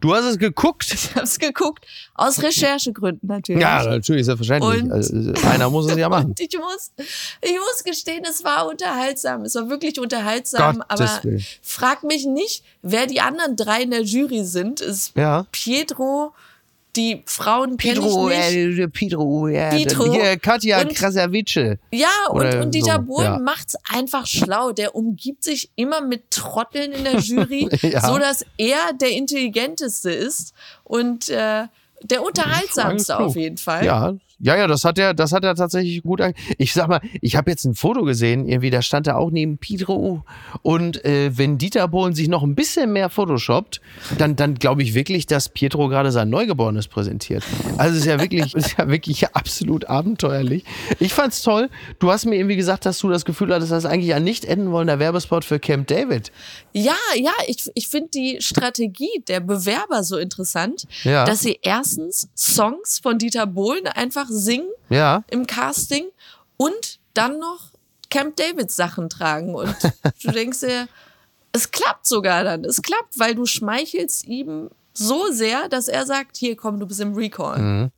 Du 0.00 0.14
hast 0.14 0.24
es 0.26 0.38
geguckt? 0.38 0.92
Ich 0.92 1.14
habe 1.14 1.24
es 1.24 1.38
geguckt. 1.38 1.84
Aus 2.14 2.40
Recherchegründen 2.40 3.28
natürlich. 3.28 3.60
Ja, 3.60 3.82
natürlich, 3.84 4.26
selbstverständlich. 4.26 4.82
Und, 4.84 4.92
also, 4.92 5.32
einer 5.46 5.70
muss 5.70 5.90
es 5.90 5.96
ja 5.96 6.08
machen. 6.08 6.34
ich, 6.38 6.56
muss, 6.56 6.92
ich 7.42 7.58
muss 7.58 7.82
gestehen, 7.84 8.24
es 8.28 8.44
war 8.44 8.68
unterhaltsam. 8.68 9.42
Es 9.42 9.56
war 9.56 9.68
wirklich 9.68 9.98
unterhaltsam. 9.98 10.78
Gottes 10.88 11.10
aber 11.10 11.24
Willen. 11.24 11.44
frag 11.62 12.04
mich 12.04 12.26
nicht, 12.26 12.62
wer 12.82 13.06
die 13.06 13.20
anderen 13.20 13.56
drei 13.56 13.82
in 13.82 13.90
der 13.90 14.02
Jury 14.02 14.44
sind. 14.44 14.80
Ist 14.80 15.16
ja. 15.16 15.46
Pietro, 15.50 16.32
die 16.98 17.22
Frauen 17.26 17.76
Pedro, 17.76 18.28
ich 18.28 18.36
nicht. 18.36 18.78
Äh, 18.78 18.88
Pedro, 18.88 19.48
ja. 19.48 19.70
Pedro. 19.70 20.12
Hier, 20.12 20.36
Katja 20.36 20.80
und, 20.80 20.94
Krasavice. 20.94 21.78
Ja, 21.92 22.08
und, 22.30 22.54
und 22.56 22.74
Dieter 22.74 22.96
so, 22.96 23.02
Bohlen 23.02 23.32
ja. 23.32 23.38
macht's 23.38 23.76
einfach 23.88 24.26
schlau. 24.26 24.72
Der 24.72 24.94
umgibt 24.94 25.44
sich 25.44 25.70
immer 25.76 26.00
mit 26.00 26.30
Trotteln 26.30 26.92
in 26.92 27.04
der 27.04 27.18
Jury, 27.18 27.68
ja. 27.82 28.06
so 28.06 28.18
dass 28.18 28.44
er 28.58 28.92
der 29.00 29.12
Intelligenteste 29.12 30.10
ist 30.10 30.52
und 30.84 31.28
äh, 31.28 31.66
der 32.02 32.22
unterhaltsamste 32.22 33.18
auf 33.18 33.36
jeden 33.36 33.58
Fall. 33.58 33.84
Ja, 33.84 34.14
ja, 34.40 34.56
ja, 34.56 34.66
das 34.66 34.84
hat 34.84 34.98
er, 34.98 35.14
das 35.14 35.32
hat 35.32 35.44
er 35.44 35.54
tatsächlich 35.54 36.02
gut. 36.02 36.22
Ich 36.58 36.72
sag 36.72 36.88
mal, 36.88 37.00
ich 37.20 37.36
habe 37.36 37.50
jetzt 37.50 37.64
ein 37.64 37.74
Foto 37.74 38.04
gesehen, 38.04 38.46
irgendwie, 38.46 38.70
da 38.70 38.82
stand 38.82 39.06
er 39.08 39.18
auch 39.18 39.30
neben 39.30 39.58
Pedro. 39.58 40.24
Und 40.62 41.04
äh, 41.04 41.36
wenn 41.36 41.58
Dieter 41.58 41.88
Bohlen 41.88 42.14
sich 42.14 42.28
noch 42.28 42.44
ein 42.44 42.54
bisschen 42.54 42.92
mehr 42.92 43.10
photoshoppt, 43.10 43.80
dann, 44.16 44.36
dann 44.36 44.54
glaube 44.54 44.82
ich 44.82 44.94
wirklich, 44.94 45.26
dass 45.26 45.48
Pietro 45.48 45.88
gerade 45.88 46.12
sein 46.12 46.30
Neugeborenes 46.30 46.86
präsentiert. 46.86 47.42
Also 47.78 47.94
es 47.94 48.02
ist 48.02 48.06
ja 48.06 48.20
wirklich, 48.20 48.54
ist 48.54 48.78
ja 48.78 48.88
wirklich 48.88 49.34
absolut 49.34 49.86
abenteuerlich. 49.86 50.64
Ich 51.00 51.12
fand's 51.14 51.42
toll. 51.42 51.68
Du 51.98 52.12
hast 52.12 52.24
mir 52.24 52.36
irgendwie 52.36 52.56
gesagt, 52.56 52.86
dass 52.86 52.98
du 52.98 53.08
das 53.08 53.24
Gefühl 53.24 53.52
hattest, 53.52 53.72
dass 53.72 53.82
das 53.82 53.90
eigentlich 53.90 54.14
ein 54.14 54.24
nicht 54.24 54.44
enden 54.44 54.70
wollender 54.70 55.00
Werbespot 55.00 55.44
für 55.44 55.58
Camp 55.58 55.88
David. 55.88 56.30
Ja, 56.72 56.96
ja, 57.16 57.32
ich, 57.46 57.68
ich 57.74 57.88
finde 57.88 58.10
die 58.14 58.36
Strategie 58.40 59.22
der 59.26 59.40
Bewerber 59.40 60.04
so 60.04 60.16
interessant, 60.16 60.84
ja. 61.02 61.24
dass 61.24 61.40
sie 61.40 61.58
erstens 61.62 62.28
Songs 62.36 63.00
von 63.02 63.18
Dieter 63.18 63.46
Bohlen 63.46 63.86
einfach 63.88 64.27
singen 64.28 64.70
ja. 64.88 65.24
im 65.30 65.46
Casting 65.46 66.06
und 66.56 66.98
dann 67.14 67.38
noch 67.38 67.72
Camp 68.10 68.36
David 68.36 68.70
Sachen 68.70 69.08
tragen. 69.08 69.54
Und 69.54 69.74
du 70.22 70.30
denkst 70.30 70.60
dir, 70.60 70.88
es 71.52 71.70
klappt 71.70 72.06
sogar 72.06 72.44
dann. 72.44 72.64
Es 72.64 72.82
klappt, 72.82 73.18
weil 73.18 73.34
du 73.34 73.46
schmeichelst 73.46 74.26
ihm 74.26 74.70
so 74.92 75.30
sehr, 75.30 75.68
dass 75.68 75.88
er 75.88 76.06
sagt, 76.06 76.36
hier 76.36 76.56
komm, 76.56 76.80
du 76.80 76.86
bist 76.86 77.00
im 77.00 77.14
Recall. 77.14 77.58
Mhm. 77.58 77.90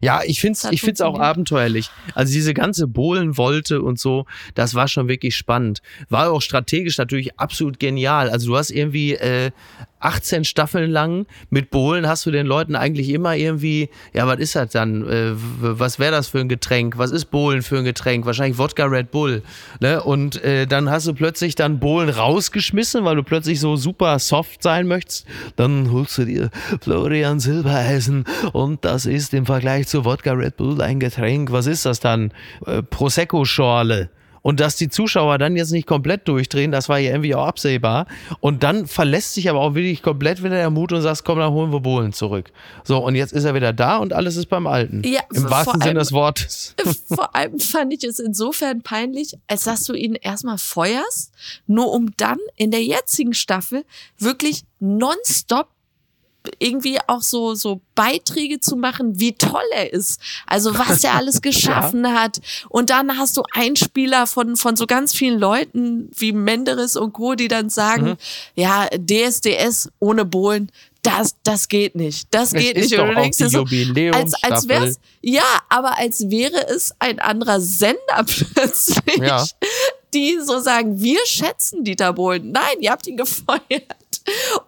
Ja, 0.00 0.22
ich 0.24 0.40
finde 0.40 0.56
es 0.56 0.64
ich 0.70 0.80
find's 0.82 1.00
auch 1.00 1.18
abenteuerlich. 1.18 1.90
Also 2.14 2.32
diese 2.32 2.54
ganze 2.54 2.86
Bohlenwolte 2.86 3.82
und 3.82 3.98
so, 3.98 4.24
das 4.54 4.74
war 4.74 4.86
schon 4.86 5.08
wirklich 5.08 5.36
spannend. 5.36 5.82
War 6.08 6.30
auch 6.30 6.42
strategisch 6.42 6.96
natürlich 6.98 7.38
absolut 7.40 7.80
genial. 7.80 8.30
Also 8.30 8.48
du 8.48 8.56
hast 8.56 8.70
irgendwie 8.70 9.14
äh, 9.14 9.50
18 10.04 10.44
Staffeln 10.44 10.90
lang 10.90 11.26
mit 11.50 11.70
Bohlen 11.70 12.06
hast 12.06 12.26
du 12.26 12.30
den 12.30 12.46
Leuten 12.46 12.76
eigentlich 12.76 13.08
immer 13.08 13.36
irgendwie, 13.36 13.88
ja, 14.12 14.26
was 14.26 14.38
ist 14.38 14.54
das 14.54 14.70
dann? 14.70 15.08
Äh, 15.08 15.32
was 15.34 15.98
wäre 15.98 16.12
das 16.12 16.28
für 16.28 16.40
ein 16.40 16.48
Getränk? 16.48 16.98
Was 16.98 17.10
ist 17.10 17.26
Bohlen 17.26 17.62
für 17.62 17.78
ein 17.78 17.84
Getränk? 17.84 18.26
Wahrscheinlich 18.26 18.58
Wodka 18.58 18.84
Red 18.84 19.10
Bull. 19.10 19.42
Ne? 19.80 20.02
Und 20.02 20.42
äh, 20.44 20.66
dann 20.66 20.90
hast 20.90 21.06
du 21.06 21.14
plötzlich 21.14 21.54
dann 21.54 21.80
Bohlen 21.80 22.08
rausgeschmissen, 22.08 23.04
weil 23.04 23.16
du 23.16 23.22
plötzlich 23.22 23.60
so 23.60 23.76
super 23.76 24.18
soft 24.18 24.62
sein 24.62 24.86
möchtest. 24.86 25.26
Dann 25.56 25.90
holst 25.90 26.18
du 26.18 26.24
dir 26.24 26.50
Florian 26.80 27.40
Silbereisen 27.40 28.24
und 28.52 28.84
das 28.84 29.06
ist 29.06 29.34
im 29.34 29.46
Vergleich 29.46 29.88
zu 29.88 30.04
Wodka 30.04 30.32
Red 30.32 30.56
Bull 30.56 30.80
ein 30.80 31.00
Getränk. 31.00 31.52
Was 31.52 31.66
ist 31.66 31.86
das 31.86 32.00
dann? 32.00 32.32
Äh, 32.66 32.82
Prosecco-Schorle 32.82 34.10
Und 34.44 34.60
dass 34.60 34.76
die 34.76 34.90
Zuschauer 34.90 35.38
dann 35.38 35.56
jetzt 35.56 35.70
nicht 35.70 35.86
komplett 35.86 36.28
durchdrehen, 36.28 36.70
das 36.70 36.90
war 36.90 36.98
ja 36.98 37.12
irgendwie 37.12 37.34
auch 37.34 37.46
absehbar. 37.46 38.06
Und 38.40 38.62
dann 38.62 38.86
verlässt 38.86 39.32
sich 39.32 39.48
aber 39.48 39.58
auch 39.58 39.74
wirklich 39.74 40.02
komplett 40.02 40.44
wieder 40.44 40.56
der 40.56 40.68
Mut 40.68 40.92
und 40.92 41.00
sagt, 41.00 41.24
komm, 41.24 41.38
dann 41.38 41.50
holen 41.50 41.72
wir 41.72 41.80
Bohlen 41.80 42.12
zurück. 42.12 42.52
So, 42.84 42.98
und 42.98 43.14
jetzt 43.14 43.32
ist 43.32 43.44
er 43.44 43.54
wieder 43.54 43.72
da 43.72 43.96
und 43.96 44.12
alles 44.12 44.36
ist 44.36 44.50
beim 44.50 44.66
Alten. 44.66 45.02
Ja, 45.02 45.22
Im 45.32 45.48
wahrsten 45.48 45.80
Sinne 45.80 46.00
des 46.00 46.12
Wortes. 46.12 46.74
Vor 47.08 47.34
allem 47.34 47.58
fand 47.58 47.94
ich 47.94 48.04
es 48.04 48.18
insofern 48.18 48.82
peinlich, 48.82 49.32
als 49.46 49.64
dass 49.64 49.84
du 49.84 49.94
ihn 49.94 50.14
erstmal 50.14 50.58
feuerst, 50.58 51.32
nur 51.66 51.90
um 51.90 52.10
dann 52.18 52.38
in 52.56 52.70
der 52.70 52.84
jetzigen 52.84 53.32
Staffel 53.32 53.86
wirklich 54.18 54.64
nonstop 54.78 55.68
irgendwie 56.58 56.98
auch 57.06 57.22
so, 57.22 57.54
so 57.54 57.80
Beiträge 57.94 58.60
zu 58.60 58.76
machen, 58.76 59.18
wie 59.18 59.32
toll 59.32 59.62
er 59.72 59.92
ist. 59.92 60.20
Also 60.46 60.78
was 60.78 61.02
er 61.04 61.14
alles 61.14 61.42
geschaffen 61.42 62.04
ja. 62.04 62.12
hat. 62.12 62.40
Und 62.68 62.90
dann 62.90 63.18
hast 63.18 63.36
du 63.36 63.42
Einspieler 63.52 64.26
von, 64.26 64.56
von 64.56 64.76
so 64.76 64.86
ganz 64.86 65.14
vielen 65.14 65.38
Leuten 65.38 66.10
wie 66.16 66.32
Menderes 66.32 66.96
und 66.96 67.12
Co., 67.12 67.34
die 67.34 67.48
dann 67.48 67.70
sagen, 67.70 68.10
mhm. 68.10 68.16
ja, 68.54 68.88
DSDS 68.88 69.90
ohne 69.98 70.24
Bohlen, 70.24 70.70
das, 71.02 71.36
das 71.42 71.68
geht 71.68 71.94
nicht. 71.94 72.28
Das 72.30 72.54
es 72.54 72.60
geht 72.60 72.76
nicht. 72.76 72.98
Und 72.98 73.08
du 73.08 73.14
denkst 73.14 73.38
so, 73.38 73.64
als, 74.12 74.42
als 74.42 74.68
wär's, 74.68 74.98
ja, 75.20 75.42
aber 75.68 75.98
als 75.98 76.30
wäre 76.30 76.66
es 76.68 76.94
ein 76.98 77.18
anderer 77.20 77.60
Sender 77.60 77.98
plötzlich. 78.26 79.18
Ja. 79.18 79.44
Die 80.14 80.38
so 80.42 80.60
sagen, 80.60 81.00
wir 81.00 81.20
schätzen 81.26 81.84
Dieter 81.84 82.12
Bohlen. 82.12 82.52
Nein, 82.52 82.76
ihr 82.80 82.90
habt 82.90 83.06
ihn 83.06 83.16
gefeuert. 83.16 83.60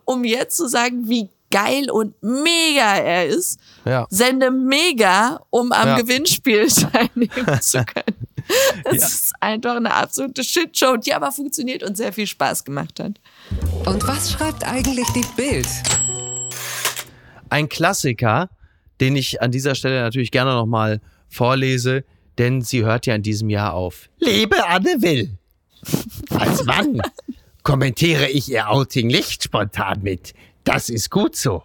Um 0.04 0.24
jetzt 0.24 0.56
zu 0.56 0.68
sagen, 0.68 1.08
wie 1.08 1.30
geil 1.50 1.90
und 1.90 2.14
mega 2.22 2.96
er 2.96 3.26
ist. 3.26 3.58
Ja. 3.84 4.06
Sende 4.10 4.50
mega, 4.50 5.40
um 5.50 5.72
am 5.72 5.88
ja. 5.88 5.96
Gewinnspiel 6.00 6.66
teilnehmen 6.68 7.60
zu 7.60 7.84
können. 7.84 8.26
Das 8.84 8.96
ja. 8.96 9.06
ist 9.06 9.32
einfach 9.40 9.76
eine 9.76 9.92
absolute 9.92 10.44
Shitshow, 10.44 10.96
die 10.96 11.14
aber 11.14 11.32
funktioniert 11.32 11.82
und 11.82 11.96
sehr 11.96 12.12
viel 12.12 12.26
Spaß 12.26 12.64
gemacht 12.64 13.00
hat. 13.00 13.20
Und 13.84 14.06
was 14.06 14.32
schreibt 14.32 14.64
eigentlich 14.64 15.06
die 15.14 15.24
Bild? 15.36 15.68
Ein 17.50 17.68
Klassiker, 17.68 18.48
den 19.00 19.16
ich 19.16 19.42
an 19.42 19.50
dieser 19.50 19.74
Stelle 19.74 20.00
natürlich 20.00 20.30
gerne 20.30 20.52
nochmal 20.52 21.00
vorlese, 21.28 22.04
denn 22.38 22.60
sie 22.62 22.84
hört 22.84 23.06
ja 23.06 23.14
in 23.14 23.22
diesem 23.22 23.50
Jahr 23.50 23.74
auf. 23.74 24.08
Liebe 24.18 24.64
Anne 24.66 25.00
Will, 25.00 25.38
als 26.30 26.64
Mann 26.64 27.00
kommentiere 27.62 28.28
ich 28.28 28.50
ihr 28.50 28.70
Outing 28.70 29.06
nicht 29.08 29.44
spontan 29.44 30.02
mit. 30.02 30.34
Das 30.66 30.90
ist 30.90 31.10
gut 31.10 31.36
so. 31.36 31.62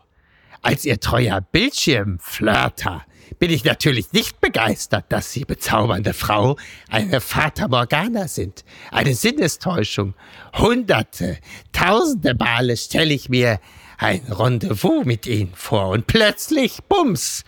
Als 0.62 0.86
ihr 0.86 1.00
treuer 1.00 1.42
Bildschirmflirter 1.42 3.04
bin 3.40 3.50
ich 3.50 3.64
natürlich 3.64 4.14
nicht 4.14 4.40
begeistert, 4.40 5.06
dass 5.10 5.32
Sie, 5.32 5.44
bezaubernde 5.44 6.14
Frau, 6.14 6.56
eine 6.88 7.20
Fata 7.20 7.68
Morgana 7.68 8.28
sind. 8.28 8.64
Eine 8.92 9.16
Sinnestäuschung. 9.16 10.14
Hunderte, 10.56 11.40
tausende 11.72 12.36
Male 12.36 12.78
stelle 12.78 13.16
ich 13.16 13.28
mir 13.28 13.60
ein 13.98 14.22
Rendezvous 14.30 15.04
mit 15.04 15.26
Ihnen 15.26 15.56
vor 15.56 15.90
und 15.90 16.06
plötzlich 16.06 16.84
Bums, 16.84 17.44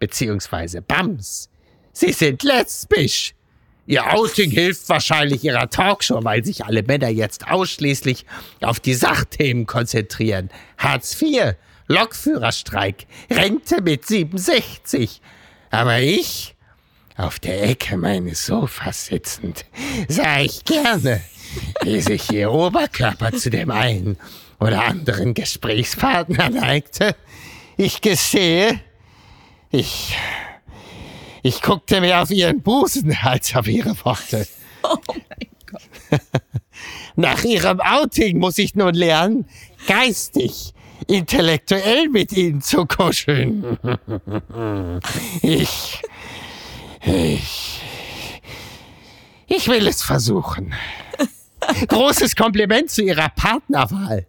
beziehungsweise 0.00 0.82
Bams. 0.82 1.50
Sie 1.92 2.12
sind 2.12 2.42
lesbisch. 2.42 3.36
Ihr 3.86 4.12
Outing 4.12 4.50
hilft 4.50 4.88
wahrscheinlich 4.88 5.44
Ihrer 5.44 5.70
Talkshow, 5.70 6.22
weil 6.24 6.44
sich 6.44 6.64
alle 6.64 6.82
Männer 6.82 7.08
jetzt 7.08 7.48
ausschließlich 7.48 8.26
auf 8.60 8.80
die 8.80 8.94
Sachthemen 8.94 9.66
konzentrieren. 9.66 10.50
Hartz 10.76 11.20
IV, 11.20 11.54
Lokführerstreik, 11.86 13.06
Rente 13.30 13.80
mit 13.82 14.06
67. 14.06 15.20
Aber 15.70 16.00
ich, 16.00 16.56
auf 17.16 17.38
der 17.38 17.62
Ecke 17.62 17.96
meines 17.96 18.46
Sofas 18.46 19.06
sitzend, 19.06 19.64
sah 20.08 20.40
ich 20.40 20.64
gerne, 20.64 21.22
wie 21.82 22.00
sich 22.00 22.30
Ihr 22.32 22.50
Oberkörper 22.50 23.32
zu 23.32 23.50
dem 23.50 23.70
einen 23.70 24.18
oder 24.58 24.84
anderen 24.84 25.34
Gesprächspartner 25.34 26.50
neigte. 26.50 27.14
Ich 27.76 28.00
gestehe, 28.00 28.80
ich 29.70 30.16
ich 31.46 31.62
guckte 31.62 32.00
mehr 32.00 32.22
auf 32.22 32.30
ihren 32.30 32.60
Busen 32.60 33.16
als 33.22 33.54
auf 33.54 33.68
ihre 33.68 33.96
Worte. 34.04 34.46
Oh 34.82 34.96
mein 35.06 35.48
Gott. 35.70 36.20
Nach 37.16 37.42
ihrem 37.44 37.80
Outing 37.80 38.38
muss 38.38 38.58
ich 38.58 38.74
nun 38.74 38.94
lernen, 38.94 39.46
geistig, 39.86 40.74
intellektuell 41.06 42.08
mit 42.08 42.32
ihnen 42.32 42.60
zu 42.60 42.84
kuscheln. 42.84 43.78
Ich, 45.40 46.02
ich, 47.04 47.80
ich 49.46 49.68
will 49.68 49.86
es 49.86 50.02
versuchen. 50.02 50.74
Großes 51.88 52.36
Kompliment 52.36 52.90
zu 52.90 53.02
ihrer 53.02 53.30
Partnerwahl, 53.30 54.26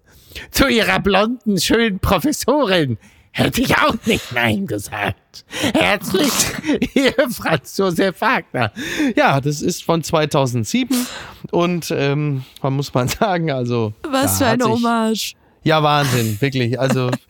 zu 0.51 0.67
ihrer 0.67 0.99
blonden, 0.99 1.59
schönen 1.59 1.99
Professorin, 1.99 2.97
Hätte 3.37 3.61
ich 3.61 3.77
auch 3.77 3.93
nicht 4.05 4.31
Nein 4.33 4.65
gesagt. 4.65 5.45
Herzlich, 5.75 6.31
Ihr 6.95 7.13
Franz 7.29 7.77
Josef 7.77 8.19
Wagner. 8.19 8.71
Ja, 9.15 9.39
das 9.39 9.61
ist 9.61 9.83
von 9.83 10.01
2007 10.01 11.05
und 11.51 11.93
ähm, 11.95 12.43
man 12.63 12.73
muss 12.73 12.95
man 12.95 13.07
sagen, 13.07 13.51
also. 13.51 13.93
Was 14.09 14.39
für 14.39 14.47
eine 14.47 14.65
Hommage. 14.65 15.35
Ja, 15.63 15.83
Wahnsinn, 15.83 16.41
wirklich. 16.41 16.79
Also. 16.79 17.11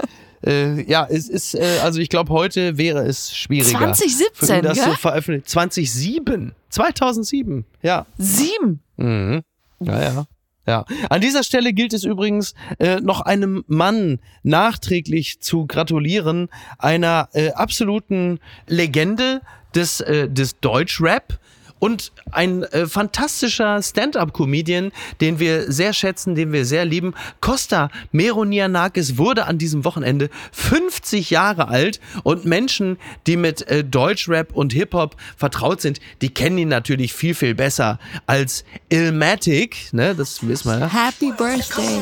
Äh, 0.45 0.83
ja, 0.87 1.07
es 1.09 1.29
ist, 1.29 1.55
äh, 1.55 1.79
also 1.81 1.99
ich 1.99 2.09
glaube, 2.09 2.31
heute 2.31 2.77
wäre 2.77 2.99
es 2.99 3.35
schwieriger. 3.35 3.91
2017, 3.91 4.47
für 4.47 4.61
das 4.61 4.77
gell? 4.77 4.85
so 4.85 4.93
veröffentlicht. 4.93 5.49
2007. 5.49 6.53
2007, 6.69 7.65
ja. 7.81 8.05
Sieben? 8.19 8.83
Mhm. 8.97 9.41
Ja, 9.79 10.03
ja. 10.03 10.25
Ja, 10.67 10.85
an 11.09 11.21
dieser 11.21 11.43
Stelle 11.43 11.71
gilt 11.71 11.93
es 11.93 12.03
übrigens 12.03 12.53
äh, 12.77 12.99
noch 12.99 13.21
einem 13.21 13.63
Mann 13.67 14.19
nachträglich 14.43 15.39
zu 15.39 15.65
gratulieren, 15.65 16.49
einer 16.77 17.29
äh, 17.31 17.51
absoluten 17.51 18.39
Legende 18.67 19.41
des, 19.73 20.01
äh, 20.01 20.29
des 20.29 20.59
Deutschrap 20.59 21.39
und 21.79 22.11
ein 22.31 22.63
äh, 22.63 22.87
fantastischer 22.87 23.81
Stand-up-Comedian, 23.81 24.91
den 25.21 25.39
wir 25.39 25.71
sehr 25.71 25.93
schätzen, 25.93 26.35
den 26.35 26.51
wir 26.51 26.65
sehr 26.65 26.85
lieben. 26.85 27.13
Costa 27.41 27.89
Meronianakis 28.11 29.17
wurde 29.17 29.45
an 29.45 29.57
diesem 29.57 29.85
Wochenende 29.85 30.29
50 30.51 31.29
Jahre 31.29 31.67
alt 31.67 31.99
und 32.23 32.45
Menschen, 32.45 32.97
die 33.25 33.37
mit 33.37 33.67
äh, 33.67 33.83
Deutschrap 33.83 34.53
und 34.53 34.73
Hip-Hop 34.73 35.15
vertraut 35.35 35.81
sind, 35.81 35.99
die 36.21 36.29
kennen 36.29 36.57
ihn 36.57 36.69
natürlich 36.69 37.13
viel, 37.13 37.35
viel 37.35 37.55
besser 37.55 37.99
als 38.25 38.63
Ilmatic, 38.89 39.93
ne, 39.93 40.15
das 40.15 40.47
wissen 40.47 40.71
wir. 40.71 40.79
Ja. 40.79 41.07
Happy 41.07 41.31
Birthday. 41.31 42.01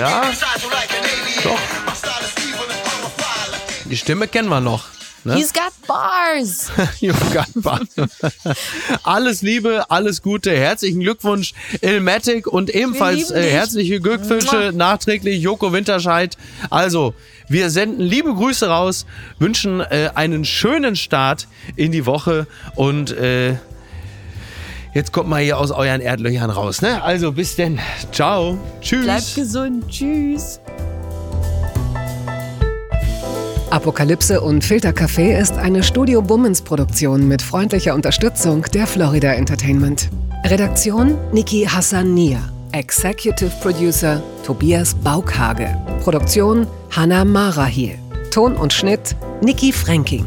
Ja, 0.00 0.22
doch. 1.44 1.58
Die 3.84 3.96
Stimme 3.98 4.28
kennen 4.28 4.48
wir 4.48 4.62
noch. 4.62 4.86
Ne? 5.24 5.34
He's 5.34 5.52
got 5.52 5.72
bars. 5.86 6.70
You've 7.00 7.34
got 7.34 7.48
bars. 7.54 7.88
alles 9.02 9.42
Liebe, 9.42 9.90
alles 9.90 10.22
Gute, 10.22 10.56
herzlichen 10.56 11.00
Glückwunsch 11.00 11.52
Ilmatic 11.82 12.46
und 12.46 12.70
ebenfalls 12.70 13.30
äh, 13.30 13.50
herzliche 13.50 14.00
Glückwünsche 14.00 14.72
nachträglich 14.74 15.42
Joko 15.42 15.74
Winterscheid. 15.74 16.38
Also, 16.70 17.12
wir 17.48 17.68
senden 17.68 18.00
liebe 18.00 18.32
Grüße 18.32 18.68
raus, 18.68 19.04
wünschen 19.38 19.80
äh, 19.80 20.12
einen 20.14 20.46
schönen 20.46 20.96
Start 20.96 21.46
in 21.76 21.92
die 21.92 22.06
Woche 22.06 22.46
und 22.74 23.10
äh, 23.10 23.56
Jetzt 24.92 25.12
kommt 25.12 25.28
mal 25.28 25.40
hier 25.40 25.58
aus 25.58 25.70
euren 25.70 26.00
Erdlöchern 26.00 26.50
raus, 26.50 26.82
ne? 26.82 27.02
Also 27.02 27.32
bis 27.32 27.54
denn. 27.54 27.78
Ciao. 28.10 28.58
Tschüss. 28.80 29.04
Bleibt 29.04 29.34
gesund. 29.36 29.88
Tschüss. 29.88 30.60
Apokalypse 33.70 34.40
und 34.40 34.64
Filtercafé 34.64 35.38
ist 35.38 35.56
eine 35.56 35.84
Studio 35.84 36.20
Bummens 36.20 36.60
Produktion 36.60 37.28
mit 37.28 37.40
freundlicher 37.40 37.94
Unterstützung 37.94 38.62
der 38.74 38.88
Florida 38.88 39.32
Entertainment. 39.32 40.08
Redaktion 40.44 41.16
Niki 41.32 41.68
Hassania. 41.70 42.40
Executive 42.72 43.52
Producer 43.62 44.20
Tobias 44.44 44.94
Baukhage. 44.94 45.68
Produktion 46.02 46.66
Hannah 46.90 47.24
Marahiel. 47.24 47.96
Ton 48.32 48.56
und 48.56 48.72
Schnitt 48.72 49.14
Niki 49.40 49.72
Fränking. 49.72 50.26